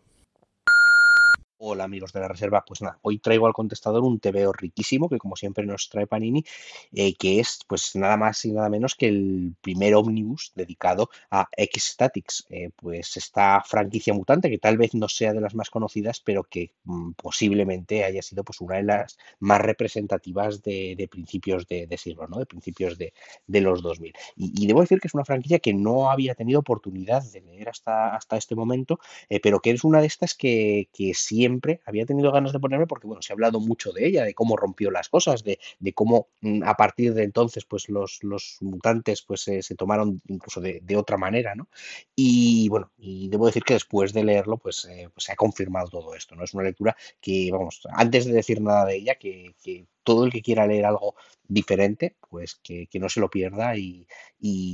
Hola 1.62 1.84
amigos 1.84 2.14
de 2.14 2.22
la 2.22 2.30
reserva, 2.30 2.64
pues 2.66 2.82
nada, 2.82 3.00
hoy 3.02 3.20
traigo 3.20 3.46
al 3.46 3.52
contestador 3.52 4.02
un 4.06 4.22
TVO 4.22 4.54
riquísimo 4.54 5.10
que 5.10 5.18
como 5.18 5.36
siempre 5.36 5.66
nos 5.66 5.90
trae 5.90 6.08
Panini, 6.08 6.46
eh, 6.94 7.16
que 7.16 7.42
es 7.42 7.60
pues 7.68 7.98
nada 7.98 8.16
más 8.16 8.46
y 8.46 8.54
nada 8.54 8.70
menos 8.70 8.96
que 8.96 9.10
el 9.10 9.56
primer 9.60 9.94
ómnibus 9.94 10.54
dedicado 10.56 11.10
a 11.30 11.50
X-Statics, 11.58 12.46
eh, 12.50 12.70
pues 12.78 13.18
esta 13.18 13.62
franquicia 13.66 14.14
mutante 14.14 14.50
que 14.50 14.58
tal 14.58 14.78
vez 14.78 14.96
no 14.96 15.10
sea 15.10 15.34
de 15.34 15.42
las 15.42 15.54
más 15.54 15.70
conocidas, 15.70 16.22
pero 16.22 16.46
que 16.46 16.72
mm, 16.86 17.12
posiblemente 17.22 18.06
haya 18.06 18.22
sido 18.22 18.46
pues 18.46 18.62
una 18.62 18.78
de 18.78 18.84
las 18.84 19.18
más 19.40 19.60
representativas 19.60 20.64
de, 20.64 21.10
principios 21.12 21.68
de, 21.68 21.94
siglo, 21.98 22.26
¿no? 22.30 22.40
de 22.40 22.46
principios 22.46 22.98
de, 22.98 23.12
los 23.48 23.82
2000. 23.82 24.14
Y, 24.38 24.66
debo 24.66 24.80
decir 24.80 25.02
que 25.02 25.10
es 25.10 25.14
una 25.14 25.26
franquicia 25.26 25.60
que 25.60 25.74
no 25.74 26.10
había 26.10 26.36
tenido 26.36 26.62
oportunidad 26.62 27.22
de 27.22 27.42
leer 27.42 27.68
hasta, 27.68 28.16
hasta 28.16 28.38
este 28.38 28.56
momento, 28.56 29.02
eh, 29.28 29.42
pero 29.42 29.60
que 29.60 29.72
es 29.72 29.84
una 29.84 30.00
de 30.00 30.08
estas 30.08 30.36
que, 30.36 30.88
que 30.94 31.14
siempre 31.14 31.49
había 31.86 32.06
tenido 32.06 32.32
ganas 32.32 32.54
de 32.54 32.60
ponerme 32.60 32.88
porque, 32.88 33.08
bueno, 33.08 33.22
se 33.22 33.34
ha 33.34 33.36
hablado 33.36 33.60
mucho 33.60 33.92
de 33.92 34.08
ella, 34.08 34.24
de 34.24 34.34
cómo 34.34 34.58
rompió 34.58 34.92
las 34.92 35.10
cosas, 35.10 35.44
de, 35.44 35.60
cómo 35.94 36.28
mm, 36.42 36.64
a 36.64 36.76
partir 36.76 37.14
de 37.14 37.24
entonces, 37.24 37.66
pues 37.66 37.90
los, 37.90 38.24
los 38.24 38.58
mutantes 38.62 39.22
pues 39.22 39.42
se 39.42 39.76
tomaron 39.76 40.22
incluso 40.28 40.62
de, 40.62 40.82
otra 40.98 41.18
manera, 41.18 41.56
¿no? 41.56 41.70
Y 42.16 42.68
bueno, 42.70 42.92
y 42.98 43.30
debo 43.30 43.46
decir 43.46 43.64
que 43.64 43.74
después 43.74 44.12
de 44.14 44.24
leerlo, 44.24 44.58
pues, 44.58 44.86
eh, 44.86 45.10
pues, 45.14 45.26
se 45.26 45.32
ha 45.32 45.36
confirmado 45.36 45.88
todo 45.90 46.14
esto, 46.16 46.36
¿no? 46.36 46.44
Es 46.44 46.54
una 46.54 46.64
lectura 46.64 46.96
que, 47.22 47.50
vamos, 47.52 47.82
antes 47.92 48.26
de 48.26 48.34
decir 48.34 48.62
nada 48.62 48.86
de 48.86 48.96
ella, 48.96 49.16
que, 49.16 49.56
todo 50.04 50.26
el 50.26 50.32
que 50.32 50.42
quiera 50.42 50.66
leer 50.66 50.86
algo 50.86 51.16
diferente, 51.48 52.16
pues 52.30 52.56
que, 52.64 52.88
no 53.00 53.10
se 53.10 53.20
lo 53.20 53.30
pierda 53.30 53.76
y, 53.78 54.08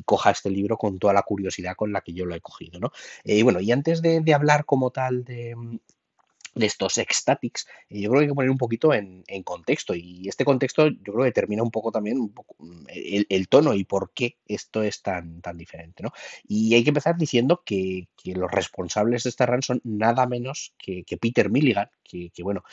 coja 0.06 0.32
este 0.32 0.50
libro 0.50 0.78
con 0.78 0.98
toda 1.00 1.14
la 1.14 1.24
curiosidad 1.24 1.76
con 1.76 1.92
la 1.92 2.02
que 2.02 2.14
yo 2.14 2.26
lo 2.26 2.36
he 2.36 2.42
cogido, 2.42 2.80
¿no? 2.80 2.92
Eh, 3.24 3.38
y 3.38 3.42
bueno, 3.44 3.60
y 3.60 3.72
antes 3.72 4.02
de, 4.02 4.34
hablar 4.34 4.66
como 4.66 4.92
tal 4.92 5.24
de, 5.24 5.56
de 6.56 6.66
estos 6.66 6.98
ecstatics, 6.98 7.68
yo 7.90 8.10
creo 8.10 8.14
que 8.14 8.24
hay 8.26 8.28
que 8.30 8.34
poner 8.34 8.50
un 8.50 8.58
poquito 8.58 8.94
en, 8.94 9.24
contexto 9.44 9.94
y 9.94 10.28
este 10.28 10.46
contexto 10.46 10.88
yo 10.88 11.14
creo 11.14 11.20
que 11.20 11.26
determina 11.26 11.62
un 11.62 11.70
poco 11.70 11.92
también 11.92 12.18
un 12.18 12.34
poco 12.34 12.56
mm, 12.60 12.86
el, 12.88 13.48
tono 13.50 13.74
y 13.74 13.84
por 13.84 14.12
qué 14.14 14.38
esto 14.48 14.82
es 14.82 15.02
tan, 15.02 15.42
tan 15.42 15.58
diferente. 15.58 16.02
¿no? 16.02 16.12
Y 16.48 16.74
hay 16.74 16.84
que 16.84 16.90
empezar 16.90 17.18
diciendo 17.18 17.62
que, 17.66 18.08
los 18.24 18.50
responsables 18.50 19.24
de 19.24 19.30
esta 19.30 19.46
run 19.46 19.62
son 19.62 19.82
nada 19.84 20.26
menos 20.26 20.74
que, 20.80 21.04
Peter 21.22 21.52
Milligan, 21.52 21.90
que, 22.04 22.32
bueno, 22.42 22.64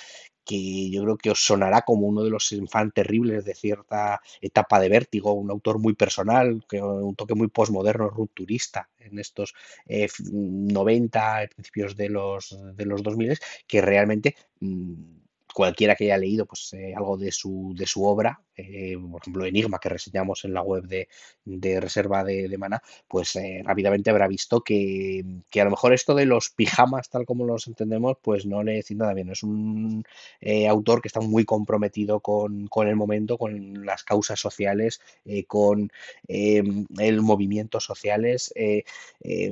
que 0.45 0.91
yo 0.91 1.03
creo 1.03 1.17
que 1.17 1.31
os 1.31 1.45
sonará 1.45 1.83
como 1.83 2.07
uno 2.07 2.23
de 2.23 2.31
los 2.31 2.53
infantes 2.53 2.95
terribles 2.95 3.45
de 3.45 3.55
cierta 3.55 4.21
etapa 4.41 4.81
de 4.81 4.89
vértigo, 4.89 5.33
un 5.33 5.51
autor 5.51 5.79
muy 5.79 5.95
personal, 5.95 6.65
que 6.69 6.83
un 6.83 7.15
toque 7.15 7.35
muy 7.35 7.49
posmoderno, 7.49 8.09
rupturista 8.11 8.89
en 8.99 9.19
estos 9.19 9.55
90, 9.87 11.43
eh, 11.43 11.49
principios 11.49 11.97
de 11.97 12.09
los, 12.09 12.57
de 12.77 12.87
los 12.87 13.03
2000, 13.03 13.39
que 13.67 13.81
realmente 13.81 14.37
mm, 14.61 15.23
cualquiera 15.53 15.95
que 15.95 16.05
haya 16.05 16.19
leído 16.19 16.47
pues, 16.47 16.73
eh, 16.73 16.95
algo 16.97 17.17
de 17.17 17.33
su, 17.33 17.75
de 17.77 17.87
su 17.87 18.05
obra, 18.05 18.41
eh, 18.57 18.97
por 19.11 19.23
ejemplo 19.23 19.45
Enigma 19.45 19.79
que 19.79 19.89
reseñamos 19.89 20.45
en 20.45 20.55
la 20.55 20.63
web 20.63 20.85
de, 20.85 21.81
Reserva 21.81 22.25
de, 22.25 22.49
de, 22.49 22.59
Mana, 22.59 22.83
pues 23.09 23.37
eh, 23.37 23.63
rápidamente 23.65 24.11
habrá 24.11 24.29
visto 24.29 24.61
que, 24.61 25.25
a 25.55 25.65
lo 25.65 25.71
mejor 25.71 25.93
esto 25.93 26.15
de 26.15 26.27
los 26.27 26.51
pijamas, 26.51 27.09
tal 27.11 27.25
como 27.25 27.47
los 27.47 27.67
entendemos, 27.67 28.17
pues 28.23 28.47
no 28.47 28.63
le 28.63 28.75
decís 28.75 28.97
nada 28.97 29.15
bien. 29.15 29.31
Es 29.31 29.43
un 29.43 30.05
autor 30.69 31.01
que 31.01 31.09
está 31.09 31.21
muy 31.21 31.45
comprometido 31.45 32.21
con, 32.21 32.69
el 32.87 32.97
momento, 32.97 33.39
con 33.39 33.85
las 33.87 34.05
causas 34.05 34.41
sociales, 34.41 35.01
con 35.47 35.91
el 36.29 37.23
movimiento 37.23 37.81
sociales. 37.81 38.53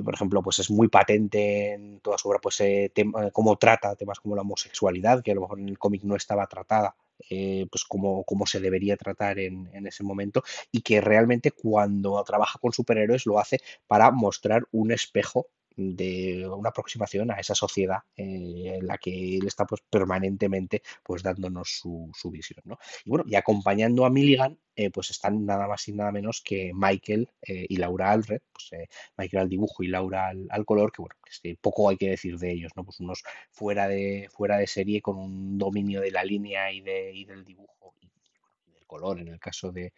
por 0.03 0.13
ejemplo, 0.13 0.41
pues 0.41 0.59
es 0.59 0.69
muy 0.69 0.87
patente 0.87 1.73
en 1.73 1.99
toda 1.99 2.17
su 2.17 2.29
obra, 2.29 2.39
pues 2.39 2.61
cómo 3.33 3.57
trata 3.57 3.95
temas 3.95 4.19
como 4.19 4.35
la 4.35 4.41
homosexualidad, 4.41 5.23
que 5.23 5.31
a 5.31 5.35
lo 5.35 5.41
mejor 5.41 5.59
en 5.59 5.69
el 5.69 5.77
no 6.03 6.15
estaba 6.15 6.47
tratada 6.47 6.95
eh, 7.29 7.67
pues 7.69 7.83
como, 7.83 8.23
como, 8.23 8.47
se 8.47 8.59
debería 8.59 8.97
tratar 8.97 9.37
en, 9.39 9.69
en, 9.73 9.85
ese 9.85 10.03
momento 10.03 10.43
y 10.71 10.81
que 10.81 11.01
realmente 11.01 11.51
cuando 11.51 12.23
trabaja 12.23 12.57
con 12.59 12.73
superhéroes 12.73 13.25
lo 13.27 13.37
hace 13.37 13.59
para 13.87 14.09
mostrar 14.09 14.63
un 14.71 14.91
espejo 14.91 15.47
de 15.75 16.47
una 16.47 16.69
aproximación 16.69 17.31
a 17.31 17.39
esa 17.39 17.55
sociedad 17.55 17.99
eh, 18.15 18.77
en 18.79 18.87
la 18.87 18.97
que 18.97 19.37
él 19.37 19.47
está 19.47 19.65
pues 19.65 19.81
permanentemente 19.89 20.81
pues 21.03 21.23
dándonos 21.23 21.69
su, 21.69 22.11
visión 22.31 22.61
¿no? 22.65 22.77
y 23.05 23.09
bueno 23.09 23.25
y 23.27 23.35
acompañando 23.35 24.05
a 24.05 24.09
Milligan 24.09 24.57
eh, 24.75 24.89
pues 24.89 25.11
están 25.11 25.45
nada 25.45 25.67
más 25.67 25.87
y 25.87 25.93
nada 25.93 26.11
menos 26.11 26.41
que 26.43 26.71
Michael 26.73 27.29
eh, 27.41 27.65
y 27.67 27.77
Laura 27.77 28.11
Alred 28.11 28.41
pues 28.51 28.71
Michael 29.17 29.43
al 29.43 29.49
dibujo 29.49 29.83
y 29.83 29.87
Laura 29.87 30.29
al, 30.49 30.65
color 30.65 30.91
que 30.91 31.01
bueno 31.01 31.15
que 31.41 31.55
poco 31.59 31.89
hay 31.89 31.97
que 31.97 32.09
decir 32.09 32.37
de 32.37 32.51
ellos 32.51 32.71
no 32.75 32.83
pues 32.83 32.99
unos 32.99 33.23
fuera 33.51 33.87
de 33.87 34.27
fuera 34.31 34.57
de 34.57 34.67
serie 34.67 35.01
con 35.01 35.17
un 35.17 35.57
dominio 35.57 36.01
de 36.01 36.11
la 36.11 36.23
línea 36.23 36.71
y, 36.71 36.81
de, 36.81 37.11
y 37.13 37.25
del 37.25 37.43
dibujo 37.43 37.95
color 38.91 39.19
en 39.19 39.29
el 39.29 39.39
caso 39.39 39.71
de, 39.71 39.93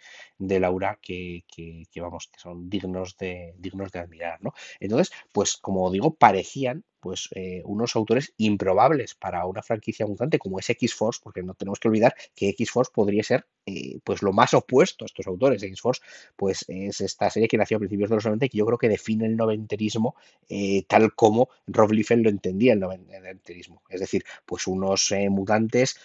Laura 0.59 0.99
que, 1.01 1.43
vamos 1.95 2.29
que 2.31 2.39
son 2.39 2.69
dignos 2.69 3.17
de 3.17 3.53
dignos 3.57 3.91
de 3.91 3.99
admirar 3.99 4.37
no 4.41 4.53
entonces 4.79 5.11
pues 5.31 5.57
como 5.57 5.89
digo 5.91 6.13
parecían 6.13 6.83
pues 7.03 7.27
eh, 7.35 7.61
unos 7.65 7.97
autores 7.97 8.33
improbables 8.37 9.13
para 9.13 9.45
una 9.45 9.61
franquicia 9.61 10.07
mutante 10.07 10.39
como 10.39 10.57
es 10.57 10.69
X-Force, 10.69 11.19
porque 11.21 11.43
no 11.43 11.53
tenemos 11.53 11.77
que 11.77 11.89
olvidar 11.89 12.15
que 12.33 12.47
X-Force 12.47 12.93
podría 12.95 13.23
ser 13.23 13.45
eh, 13.65 13.99
pues 14.05 14.21
lo 14.21 14.31
más 14.31 14.53
opuesto 14.53 15.03
a 15.03 15.07
estos 15.07 15.27
autores. 15.27 15.61
X-Force 15.63 16.01
pues 16.37 16.63
es 16.69 17.01
esta 17.01 17.29
serie 17.29 17.49
que 17.49 17.57
nació 17.57 17.75
a 17.75 17.79
principios 17.79 18.09
de 18.09 18.15
los 18.15 18.23
90 18.23 18.45
y 18.45 18.49
que 18.49 18.57
yo 18.57 18.65
creo 18.65 18.77
que 18.77 18.87
define 18.87 19.25
el 19.25 19.35
noventerismo 19.35 20.15
eh, 20.47 20.83
tal 20.87 21.13
como 21.13 21.49
Rob 21.67 21.91
Liefeld 21.91 22.23
lo 22.23 22.29
entendía 22.29 22.71
el 22.71 22.79
noventerismo. 22.79 23.83
Es 23.89 23.99
decir, 23.99 24.23
pues 24.45 24.65
unos 24.65 25.13
mutantes 25.29 25.99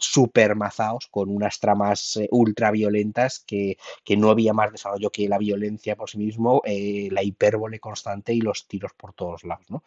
super 0.00 0.54
mazados 0.54 1.06
con 1.06 1.30
unas 1.30 1.60
tramas 1.60 2.20
ultra 2.30 2.70
violentas 2.70 3.42
que, 3.46 3.78
que, 4.04 4.18
no 4.18 4.28
había 4.28 4.52
más 4.52 4.70
desarrollo 4.70 5.10
que 5.10 5.30
la 5.30 5.38
violencia 5.38 5.96
por 5.96 6.10
sí 6.10 6.18
mismo, 6.18 6.60
la 6.66 7.22
hipérbole 7.22 7.80
constante 7.80 8.34
y 8.34 8.42
los 8.42 8.68
tiros 8.68 8.92
por 8.92 9.14
todos 9.14 9.44
lados. 9.44 9.70
¿no? 9.70 9.82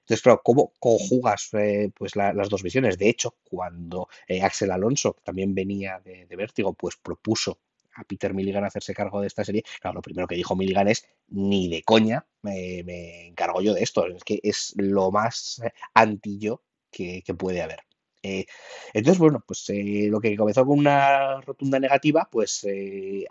Entonces, 0.00 0.22
claro, 0.22 0.40
¿cómo 0.44 0.72
conjugas 0.78 1.50
eh, 1.54 1.90
pues 1.94 2.16
las 2.16 2.48
dos 2.48 2.62
visiones? 2.62 2.98
De 2.98 3.08
hecho, 3.08 3.36
cuando 3.44 4.08
eh, 4.26 4.42
Axel 4.42 4.70
Alonso, 4.70 5.14
que 5.14 5.22
también 5.22 5.54
venía 5.54 6.00
de, 6.04 6.26
Vértigo, 6.36 6.72
pues 6.72 6.96
propuso 6.96 7.58
a 7.94 8.04
Peter 8.04 8.32
Milligan 8.32 8.64
hacerse 8.64 8.94
cargo 8.94 9.20
de 9.20 9.26
esta 9.26 9.44
serie, 9.44 9.64
claro, 9.80 9.96
lo 9.96 10.02
primero 10.02 10.26
que 10.26 10.36
dijo 10.36 10.56
Milligan 10.56 10.88
es, 10.88 11.06
ni 11.28 11.68
de 11.68 11.82
coña 11.82 12.26
me, 12.42 13.26
encargo 13.26 13.60
yo 13.60 13.74
de 13.74 13.82
esto, 13.82 14.06
es 14.06 14.24
que 14.24 14.40
es 14.42 14.72
lo 14.76 15.10
más 15.10 15.60
eh, 15.64 15.72
antillo 15.94 16.62
que, 16.90 17.22
puede 17.36 17.62
haber. 17.62 17.80
Entonces, 18.22 19.18
bueno, 19.18 19.42
pues 19.46 19.66
lo 19.68 20.20
que 20.20 20.36
comenzó 20.36 20.66
con 20.66 20.78
una 20.78 21.40
rotunda 21.40 21.78
negativa, 21.78 22.28
pues 22.30 22.66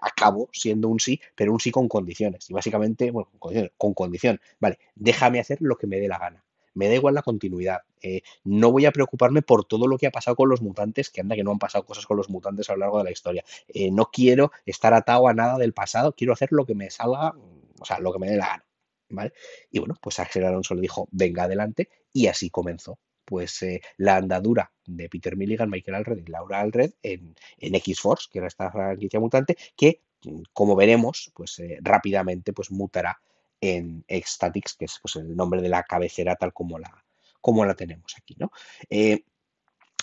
acabó 0.01 0.49
siendo 0.51 0.87
un 0.87 0.99
sí, 0.99 1.21
pero 1.35 1.53
un 1.53 1.59
sí 1.59 1.71
con 1.71 1.87
condiciones. 1.87 2.49
Y 2.49 2.53
básicamente, 2.53 3.11
bueno, 3.11 3.29
con 3.31 3.39
condición, 3.39 3.71
con 3.77 3.93
condición, 3.93 4.41
vale, 4.59 4.79
déjame 4.95 5.39
hacer 5.39 5.59
lo 5.61 5.77
que 5.77 5.87
me 5.87 5.99
dé 5.99 6.07
la 6.07 6.17
gana 6.17 6.43
me 6.73 6.87
da 6.87 6.95
igual 6.95 7.13
la 7.13 7.21
continuidad. 7.21 7.79
Eh, 8.01 8.21
no 8.45 8.71
voy 8.71 8.85
a 8.85 8.91
preocuparme 8.91 9.41
por 9.41 9.65
todo 9.65 9.85
lo 9.85 9.97
que 9.97 10.07
ha 10.07 10.11
pasado 10.11 10.35
con 10.35 10.49
los 10.49 10.61
mutantes, 10.61 11.09
que 11.09 11.21
anda 11.21 11.35
que 11.35 11.43
no 11.43 11.51
han 11.51 11.59
pasado 11.59 11.85
cosas 11.85 12.05
con 12.05 12.17
los 12.17 12.29
mutantes 12.29 12.69
a 12.69 12.73
lo 12.73 12.79
largo 12.79 12.99
de 12.99 13.03
la 13.03 13.11
historia. 13.11 13.43
Eh, 13.67 13.91
no 13.91 14.09
quiero 14.11 14.51
estar 14.65 14.93
atado 14.93 15.27
a 15.27 15.33
nada 15.33 15.57
del 15.57 15.73
pasado, 15.73 16.13
quiero 16.13 16.31
hacer 16.33 16.49
lo 16.51 16.65
que 16.65 16.75
me 16.75 16.89
salga, 16.89 17.35
o 17.79 17.85
sea, 17.85 17.99
lo 17.99 18.13
que 18.13 18.19
me 18.19 18.29
dé 18.29 18.37
la 18.37 18.47
gana. 18.47 18.65
¿Vale? 19.11 19.33
Y 19.71 19.79
bueno, 19.79 19.95
pues 20.01 20.19
Axel 20.19 20.45
Alonso 20.45 20.75
le 20.75 20.81
dijo, 20.81 21.07
venga 21.11 21.43
adelante, 21.43 21.89
y 22.13 22.27
así 22.27 22.49
comenzó 22.49 22.99
pues 23.29 23.61
eh, 23.61 23.81
la 23.97 24.17
andadura 24.17 24.71
de 24.85 25.07
Peter 25.07 25.37
Milligan, 25.37 25.69
Michael 25.69 25.95
Alred 25.95 26.23
y 26.25 26.31
Laura 26.31 26.61
Alred 26.61 26.93
en, 27.03 27.35
X-Force, 27.59 28.27
que 28.31 28.39
era 28.39 28.47
esta 28.47 28.71
franquicia 28.71 29.19
mutante, 29.19 29.55
que 29.75 30.01
como 30.51 30.75
veremos, 30.75 31.31
pues 31.33 31.61
rápidamente 31.81 32.51
pues 32.51 32.71
mutará 32.71 33.21
en 33.61 34.03
Ecstatics, 34.07 34.75
que 34.75 34.85
es 34.85 34.99
pues, 35.01 35.15
el 35.17 35.35
nombre 35.35 35.61
de 35.61 35.69
la 35.69 35.83
cabecera 35.83 36.35
tal 36.35 36.53
como 36.53 36.79
la, 36.79 37.03
como 37.41 37.65
la 37.65 37.75
tenemos 37.75 38.15
aquí, 38.17 38.35
¿no? 38.39 38.51
Eh, 38.89 39.23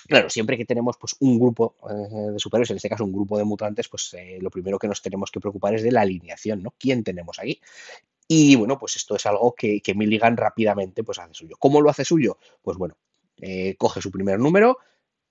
claro, 0.06 0.30
siempre 0.30 0.56
que 0.56 0.64
tenemos 0.64 0.96
pues, 0.98 1.16
un 1.20 1.38
grupo 1.38 1.76
eh, 1.88 2.32
de 2.32 2.38
superhéroes, 2.38 2.70
en 2.70 2.76
este 2.76 2.88
caso 2.88 3.04
un 3.04 3.12
grupo 3.12 3.38
de 3.38 3.44
mutantes, 3.44 3.88
pues 3.88 4.14
eh, 4.14 4.38
lo 4.40 4.50
primero 4.50 4.78
que 4.78 4.88
nos 4.88 5.02
tenemos 5.02 5.30
que 5.30 5.40
preocupar 5.40 5.74
es 5.74 5.82
de 5.82 5.92
la 5.92 6.02
alineación, 6.02 6.62
¿no? 6.62 6.74
¿Quién 6.78 7.02
tenemos 7.02 7.38
aquí? 7.38 7.60
Y 8.28 8.56
bueno, 8.56 8.78
pues 8.78 8.96
esto 8.96 9.14
es 9.14 9.24
algo 9.26 9.54
que, 9.54 9.80
que 9.80 9.94
Milligan 9.94 10.36
rápidamente 10.36 11.04
pues, 11.04 11.18
hace 11.18 11.34
suyo. 11.34 11.56
¿Cómo 11.58 11.80
lo 11.80 11.90
hace 11.90 12.04
suyo? 12.04 12.38
Pues 12.60 12.76
bueno, 12.76 12.96
coge 13.78 14.00
su 14.00 14.10
primer 14.10 14.38
número, 14.38 14.78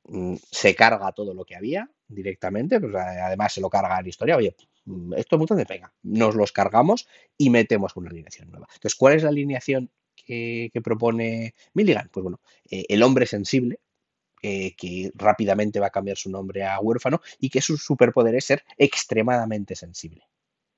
mm, 0.06 0.36
se 0.52 0.76
carga 0.76 1.12
todo 1.12 1.34
lo 1.34 1.46
que 1.46 1.56
había 1.56 1.90
directamente, 2.08 2.80
pues 2.80 2.94
además 2.96 3.54
se 3.54 3.62
lo 3.62 3.70
carga 3.70 4.00
en 4.00 4.08
historia, 4.08 4.38
oye, 4.38 4.56
Mm, 4.86 5.14
estos 5.16 5.40
mutantes, 5.40 5.68
venga, 5.68 5.94
nos 6.04 6.36
los 6.36 6.52
cargamos 6.52 7.08
y 7.38 7.50
metemos 7.50 7.96
una 7.96 8.10
alineación 8.10 8.50
nueva. 8.52 8.68
Entonces, 8.74 8.96
¿cuál 8.96 9.16
es 9.16 9.24
la 9.24 9.30
alineación 9.30 9.92
que, 10.16 10.72
propone 10.84 11.56
Milligan? 11.74 12.10
Pues 12.12 12.24
bueno, 12.24 12.40
eh, 12.70 12.86
el 12.90 13.04
hombre 13.04 13.26
sensible, 13.26 13.80
eh, 14.42 14.76
que 14.76 15.12
rápidamente 15.16 15.80
va 15.80 15.88
a 15.88 15.92
cambiar 15.92 16.18
su 16.18 16.30
nombre 16.30 16.64
a 16.66 16.80
huérfano 16.80 17.22
y 17.40 17.50
que 17.50 17.62
su 17.62 17.78
superpoder 17.78 18.36
es 18.36 18.46
ser 18.46 18.64
extremadamente 18.78 19.76
sensible 19.76 20.28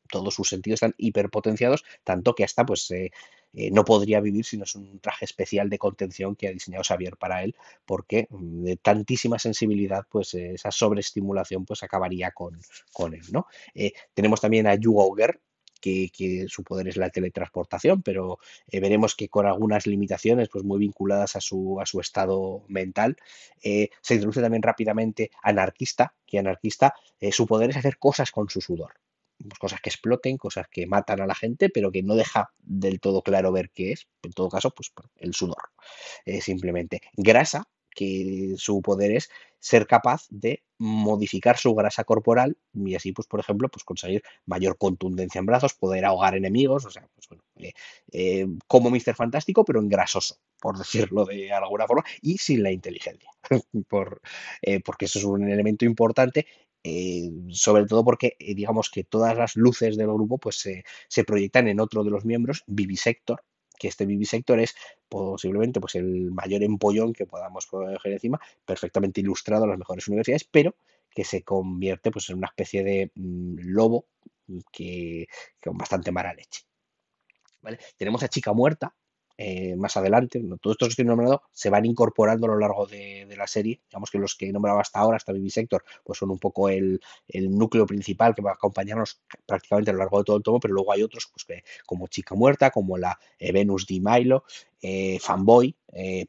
todos 0.07 0.33
sus 0.33 0.49
sentidos 0.49 0.77
están 0.77 0.95
hiperpotenciados, 0.97 1.83
tanto 2.03 2.35
que 2.35 2.43
hasta 2.43 2.65
pues 2.65 2.89
eh, 2.91 3.11
eh, 3.53 3.71
no 3.71 3.85
podría 3.85 4.19
vivir 4.19 4.45
si 4.45 4.57
no 4.57 4.63
es 4.63 4.75
un 4.75 4.99
traje 4.99 5.25
especial 5.25 5.69
de 5.69 5.77
contención 5.77 6.35
que 6.35 6.47
ha 6.47 6.51
diseñado 6.51 6.83
Xavier 6.83 7.17
para 7.17 7.43
él, 7.43 7.55
porque 7.85 8.27
mm, 8.29 8.63
de 8.63 8.77
tantísima 8.77 9.39
sensibilidad, 9.39 10.05
pues 10.09 10.33
esa 10.33 10.71
sobreestimulación 10.71 11.65
pues 11.65 11.83
acabaría 11.83 12.31
con, 12.31 12.59
con 12.93 13.13
él, 13.13 13.23
¿no? 13.31 13.47
Eh, 13.73 13.93
tenemos 14.13 14.41
también 14.41 14.67
a 14.67 14.75
Yu 14.75 14.99
Auger, 15.01 15.41
que, 15.81 16.45
su 16.49 16.63
poder 16.63 16.89
es 16.89 16.97
la 16.97 17.09
teletransportación, 17.09 18.01
pero 18.01 18.39
veremos 18.69 19.15
que 19.15 19.29
con 19.29 19.45
algunas 19.45 19.88
limitaciones, 19.88 20.49
pues 20.49 20.65
muy 20.65 20.79
vinculadas 20.79 21.38
a 21.38 21.41
su, 21.41 21.79
a 21.79 21.86
su 21.86 22.01
estado 22.01 22.65
mental. 22.67 23.15
se 23.62 24.13
introduce 24.13 24.41
también 24.41 24.63
rápidamente 24.63 25.32
anarquista, 25.41 26.13
que 26.25 26.39
anarquista, 26.39 26.93
su 27.32 27.45
poder 27.47 27.69
es 27.69 27.77
hacer 27.77 27.97
cosas 27.99 28.32
con 28.32 28.49
su 28.49 28.60
sudor. 28.60 28.95
Cosas 29.60 29.82
que 29.82 29.89
exploten, 29.89 30.38
cosas 30.38 30.67
que 30.69 30.88
matan 30.88 31.21
a 31.21 31.28
la 31.28 31.36
gente, 31.36 31.69
pero 31.69 31.91
que 31.91 32.04
no 32.04 32.15
deja 32.15 32.52
del 32.60 33.00
todo 33.00 33.21
claro 33.21 33.52
ver 33.52 33.69
qué 33.71 33.91
es. 33.91 34.08
En 34.23 34.32
todo 34.32 34.50
caso, 34.50 34.71
pues 34.71 34.91
el 35.17 35.34
sudor. 35.34 35.71
Eh, 36.26 36.41
simplemente 36.41 37.02
grasa, 37.15 37.67
que 37.89 38.54
su 38.58 38.82
poder 38.82 39.12
es 39.12 39.30
ser 39.60 39.88
capaz 39.88 40.28
de 40.30 40.63
modificar 40.78 41.58
su 41.58 41.73
grasa 41.73 42.04
corporal 42.04 42.56
y 42.73 42.93
así, 42.93 43.12
pues, 43.12 43.28
por 43.28 43.39
ejemplo, 43.39 43.69
pues 43.69 43.84
conseguir 43.84 44.21
mayor 44.45 44.78
contundencia 44.78 45.39
en 45.39 45.47
brazos, 45.47 45.73
poder 45.73 46.06
ahogar 46.06 46.36
enemigos, 46.36 46.86
o 46.86 46.91
sea, 46.91 47.10
pues 47.15 47.28
bueno, 47.28 47.43
eh, 47.56 47.73
eh, 48.12 48.47
como 48.67 48.91
Mr. 48.91 49.15
Fantástico, 49.15 49.65
pero 49.65 49.80
en 49.80 49.89
grasoso, 49.89 50.38
por 50.62 50.78
decirlo 50.78 51.26
de 51.26 51.52
alguna 51.52 51.88
forma, 51.88 52.04
y 52.21 52.38
sin 52.38 52.62
la 52.62 52.71
inteligencia, 52.71 53.32
por, 53.88 54.21
porque 54.86 55.06
eso 55.06 55.17
es 55.17 55.26
un 55.26 55.50
elemento 55.50 55.86
importante 55.86 56.45
eh, 56.89 57.30
sobre 57.50 57.86
todo 57.86 58.06
porque 58.06 58.38
eh, 58.39 58.56
digamos 58.56 58.89
que 58.89 59.04
todas 59.04 59.38
las 59.38 59.58
luces 59.58 59.97
del 59.97 60.08
grupo 60.08 60.38
pues 60.38 60.63
se 61.08 61.23
proyectan 61.26 61.67
en 61.67 61.82
otro 61.82 62.04
de 62.06 62.12
los 62.12 62.23
miembros, 62.23 62.63
Vivisector, 62.65 63.43
que 63.78 63.89
este 63.89 64.06
Vivisector 64.06 64.60
es 64.60 64.73
posiblemente 65.10 65.82
pues 65.82 65.95
el 65.95 66.32
mayor 66.32 66.63
empollón 66.63 67.12
que 67.12 67.26
podamos 67.26 67.67
poner 67.67 68.00
encima, 68.06 68.39
perfectamente 68.65 69.19
ilustrado 69.19 69.65
en 69.65 69.71
las 69.71 69.80
mejores 69.80 70.08
universidades, 70.08 70.45
pero 70.45 70.76
que 71.10 71.26
se 71.26 71.43
convierte 71.43 72.10
pues 72.10 72.30
en 72.30 72.38
una 72.38 72.47
especie 72.47 72.84
de 72.84 73.12
mm, 73.15 73.58
lobo 73.63 74.06
que, 74.71 75.28
con 75.62 75.78
bastante 75.78 76.12
mala 76.12 76.34
leche. 76.34 76.63
¿Vale? 77.62 77.80
Tenemos 77.97 78.23
a 78.23 78.30
Chica 78.30 78.54
Muerta, 78.54 78.95
eh, 79.38 79.76
más 79.76 79.95
adelante, 79.97 80.41
todos 80.60 80.73
estos 80.73 80.88
que 80.88 80.91
estoy 80.93 81.06
nombrando 81.06 81.43
se 81.52 81.69
van 81.69 81.86
incorporando 81.86 82.47
a 82.47 82.50
lo 82.50 82.60
largo 82.60 82.88
de, 82.88 83.28
la 83.38 83.45
serie. 83.45 83.82
Digamos 83.89 84.10
que 84.10 84.17
los 84.17 84.36
que 84.36 84.50
he 84.50 84.52
nombrado 84.52 84.80
hasta 84.80 85.00
ahora, 85.00 85.17
hasta 85.17 85.32
Vivisector, 85.32 85.84
pues 86.04 86.17
son 86.17 86.32
un 86.32 86.39
poco 86.39 86.69
el, 86.69 87.00
núcleo 87.34 87.86
principal 87.86 88.34
que 88.34 88.41
va 88.41 88.52
a 88.52 88.54
acompañarnos 88.56 89.21
prácticamente 89.45 89.91
a 89.91 89.93
lo 89.93 90.00
largo 90.00 90.17
de 90.17 90.23
todo 90.23 90.38
el 90.38 90.43
tomo, 90.43 90.60
pero 90.60 90.73
luego 90.73 90.91
hay 90.91 91.04
otros 91.04 91.30
pues, 91.32 91.45
que, 91.45 91.63
como 91.86 92.08
Chica 92.08 92.34
Muerta, 92.34 92.71
como 92.71 92.97
la 92.97 93.19
eh, 93.38 93.52
Venus 93.52 93.86
di 93.86 94.00
Milo, 94.00 94.43
eh, 94.82 95.19
Fanboy, 95.19 95.76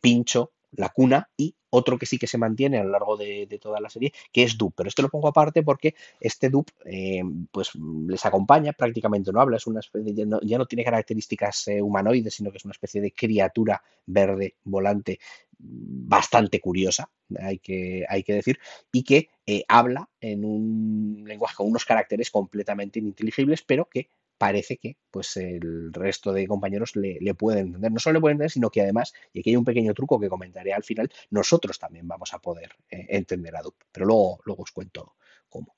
Pincho, 0.01 0.53
La 0.73 0.91
Cuna 0.91 1.29
y 1.37 1.55
otro 1.71 1.99
que 1.99 2.07
sí 2.07 2.19
que 2.19 2.27
se 2.27 2.39
mantiene 2.39 2.79
a 2.79 2.85
lo 2.85 2.91
largo 2.91 3.17
de, 3.17 3.47
toda 3.61 3.81
la 3.81 3.91
serie, 3.91 4.13
que 4.33 4.43
es 4.43 4.57
Dup. 4.57 4.73
Pero 4.77 4.89
esto 4.89 5.03
lo 5.03 5.09
pongo 5.09 5.29
aparte 5.29 5.63
porque 5.63 5.95
este 6.21 6.49
Dup 6.49 6.71
eh, 6.85 7.23
pues 7.51 7.73
les 7.75 8.25
acompaña, 8.25 8.73
prácticamente 8.73 9.33
no 9.33 9.41
habla, 9.41 9.57
es 9.57 9.67
una 9.67 9.81
ya, 9.83 10.59
no, 10.59 10.67
tiene 10.67 10.85
características 10.85 11.69
eh, 11.69 11.83
humanoides, 11.83 12.35
sino 12.35 12.51
que 12.51 12.59
es 12.59 12.65
una 12.65 12.73
especie 12.73 13.01
de 13.01 13.13
criatura 13.13 13.83
verde 14.07 14.57
volante 14.65 15.19
bastante 15.61 16.61
curiosa, 16.61 17.11
hay 17.41 17.59
que, 17.59 18.05
hay 18.09 18.23
que 18.23 18.35
decir, 18.35 18.59
y 18.93 19.03
que 19.03 19.29
eh, 19.45 19.65
habla 19.69 20.09
en 20.21 20.45
un 20.45 21.25
lenguaje 21.27 21.57
con 21.57 21.69
unos 21.69 21.85
caracteres 21.85 22.31
completamente 22.31 23.01
ininteligibles, 23.01 23.63
pero 23.63 23.87
que 23.87 24.09
parece 24.39 24.79
que 24.79 24.97
pues 25.11 25.37
el 25.37 25.93
resto 25.93 26.33
de 26.33 26.47
compañeros 26.47 26.95
le, 26.95 27.35
pueden 27.35 27.67
entender. 27.67 27.93
No 27.93 27.99
solo 27.99 28.15
le 28.15 28.21
pueden 28.21 28.37
entender, 28.37 28.53
sino 28.53 28.71
que 28.71 28.81
además, 28.81 29.13
y 29.33 29.41
aquí 29.41 29.51
hay 29.51 29.57
un 29.57 29.65
pequeño 29.65 29.93
truco 29.95 30.19
que 30.19 30.29
comentaré 30.29 30.73
al 30.73 30.85
final, 30.85 31.11
nosotros 31.31 31.79
también 31.79 32.07
vamos 32.07 32.33
a 32.33 32.39
poder 32.39 32.73
eh, 32.91 33.07
entender 33.11 33.57
a 33.57 33.63
Dup, 33.63 33.75
pero 33.93 34.07
luego, 34.07 34.41
luego 34.45 34.63
os 34.63 34.73
cuento 34.73 35.17
cómo. 35.49 35.75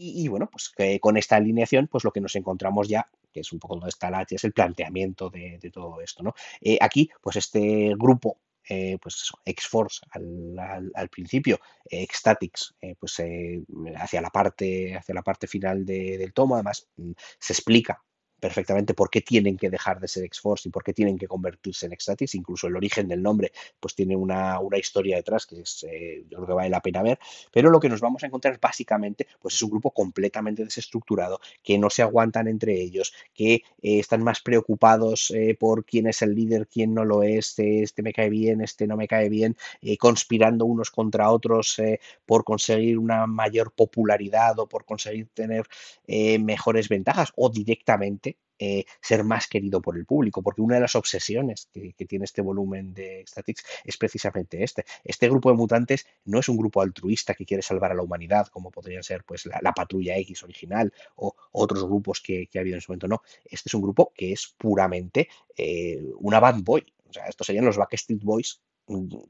Y, 0.00 0.28
bueno, 0.28 0.48
pues 0.48 0.72
con 1.00 1.16
esta 1.16 1.34
alineación, 1.34 1.88
pues 1.88 2.04
lo 2.04 2.12
que 2.12 2.20
nos 2.20 2.36
encontramos 2.36 2.86
ya, 2.88 3.10
que 3.32 3.40
es 3.40 3.52
un 3.52 3.58
poco 3.58 3.74
donde 3.74 3.88
está 3.88 4.10
la 4.10 4.24
es 4.30 4.44
el 4.44 4.52
planteamiento 4.52 5.28
de, 5.28 5.58
todo 5.72 6.00
esto, 6.00 6.22
¿no? 6.22 6.34
Eh, 6.60 6.78
aquí, 6.80 7.10
pues 7.20 7.34
este 7.34 7.94
grupo 7.98 8.38
eh, 8.68 8.98
pues 9.00 9.30
X-Force 9.44 10.00
al, 10.10 11.08
principio, 11.10 11.58
X-Statics 11.84 12.74
eh, 12.80 12.94
pues 12.98 13.16
hacia, 13.96 14.20
la 14.20 14.30
parte, 14.30 14.96
hacia 14.96 15.14
la 15.14 15.22
parte 15.22 15.46
final 15.46 15.84
del 15.84 16.32
tomo, 16.32 16.54
además 16.54 16.88
mm, 16.96 17.12
se 17.38 17.52
explica 17.52 18.02
perfectamente 18.38 18.94
por 18.94 19.10
qué 19.10 19.20
tienen 19.20 19.56
que 19.56 19.70
dejar 19.70 20.00
de 20.00 20.08
ser 20.08 20.24
X-Force 20.24 20.68
y 20.68 20.72
por 20.72 20.84
qué 20.84 20.92
tienen 20.92 21.18
que 21.18 21.26
convertirse 21.26 21.86
en 21.86 21.92
X-Statix. 21.92 22.34
Incluso 22.34 22.66
el 22.66 22.76
origen 22.76 23.08
del 23.08 23.22
nombre 23.22 23.52
pues 23.80 23.94
tiene 23.94 24.16
una, 24.16 24.58
historia 24.78 25.16
detrás 25.16 25.46
que 25.46 25.60
es, 25.60 25.84
eh, 25.88 26.24
yo 26.28 26.36
creo 26.36 26.46
que 26.46 26.52
vale 26.52 26.70
la 26.70 26.80
pena 26.80 27.02
ver. 27.02 27.18
Pero 27.52 27.70
lo 27.70 27.80
que 27.80 27.88
nos 27.88 28.00
vamos 28.00 28.22
a 28.22 28.26
encontrar 28.26 28.58
básicamente 28.60 29.26
pues 29.40 29.54
es 29.54 29.62
un 29.62 29.70
grupo 29.70 29.90
completamente 29.90 30.64
desestructurado, 30.64 31.40
que 31.62 31.78
no 31.78 31.90
se 31.90 32.02
aguantan 32.02 32.48
entre 32.48 32.80
ellos, 32.80 33.12
que 33.34 33.54
eh, 33.54 33.62
están 33.98 34.22
más 34.22 34.40
preocupados 34.40 35.30
eh, 35.32 35.56
por 35.58 35.84
quién 35.84 36.06
es 36.06 36.22
el 36.22 36.34
líder, 36.34 36.68
quién 36.68 36.94
no 36.94 37.04
lo 37.04 37.22
es, 37.22 37.58
este 37.58 38.02
me 38.02 38.12
cae 38.12 38.30
bien, 38.30 38.60
este 38.60 38.86
no 38.86 38.96
me 38.96 39.08
cae 39.08 39.28
bien, 39.28 39.56
conspirando 39.98 40.64
unos 40.64 40.90
contra 40.90 41.30
otros 41.30 41.80
por 42.24 42.44
conseguir 42.44 42.98
una 42.98 43.26
mayor 43.26 43.72
popularidad 43.72 44.58
o 44.58 44.68
por 44.68 44.84
conseguir 44.84 45.28
tener 45.34 45.66
mejores 46.06 46.88
ventajas 46.88 47.32
o 47.36 47.48
directamente 47.48 48.27
eh, 48.60 48.86
ser 49.00 49.22
más 49.22 49.46
querido 49.46 49.80
por 49.80 49.96
el 49.96 50.04
público, 50.04 50.42
porque 50.42 50.62
una 50.62 50.74
de 50.74 50.80
las 50.80 50.96
obsesiones 50.96 51.68
que, 51.72 51.92
tiene 52.06 52.24
este 52.24 52.42
volumen 52.42 52.92
de 52.92 53.24
Statics 53.24 53.64
es 53.84 53.96
precisamente 53.96 54.64
este. 54.64 54.84
Este 55.04 55.28
grupo 55.28 55.50
de 55.50 55.56
mutantes 55.56 56.06
no 56.24 56.40
es 56.40 56.48
un 56.48 56.56
grupo 56.56 56.80
altruista 56.82 57.34
que 57.34 57.46
quiere 57.46 57.62
salvar 57.62 57.92
a 57.92 57.94
la 57.94 58.02
humanidad, 58.02 58.48
como 58.48 58.72
podrían 58.72 59.04
ser 59.04 59.22
pues, 59.24 59.46
la, 59.46 59.72
Patrulla 59.72 60.16
X 60.18 60.42
original 60.42 60.92
o 61.14 61.36
otros 61.52 61.84
grupos 61.84 62.20
que, 62.20 62.48
ha 62.52 62.58
habido 62.58 62.74
en 62.74 62.80
su 62.80 62.90
momento, 62.90 63.06
no. 63.06 63.22
Este 63.44 63.68
es 63.68 63.74
un 63.74 63.82
grupo 63.82 64.12
que 64.12 64.32
es 64.32 64.54
puramente 64.58 65.28
eh, 65.56 66.02
una 66.18 66.40
band 66.40 66.64
boy. 66.64 66.84
O 67.08 67.12
sea, 67.12 67.26
estos 67.26 67.46
serían 67.46 67.64
los 67.64 67.76
Backstreet 67.76 68.22
Boys 68.22 68.60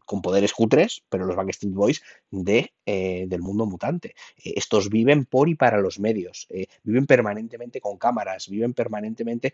con 0.05 0.23
poderes 0.23 0.53
cutres, 0.53 1.03
pero 1.09 1.27
los 1.27 1.37
Backstreet 1.37 1.75
Boys 1.75 2.03
de, 2.31 2.73
eh, 2.87 3.27
del 3.29 3.43
mundo 3.43 3.67
mutante. 3.67 4.15
Eh, 4.37 4.55
estos 4.57 4.89
viven 4.89 5.25
por 5.25 5.49
y 5.49 5.57
para 5.57 5.81
los 5.81 5.99
medios, 5.99 6.47
eh, 6.51 6.67
viven 6.85 7.07
permanentemente 7.07 7.81
con 7.81 7.99
cámaras, 7.99 8.49
viven 8.49 8.73
permanentemente 8.73 9.53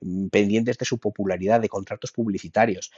mm, 0.00 0.28
pendientes 0.28 0.78
de 0.78 0.84
su 0.84 0.98
popularidad, 0.98 1.60
de 1.60 1.68
contratos 1.68 2.12
publicitarios. 2.12 2.92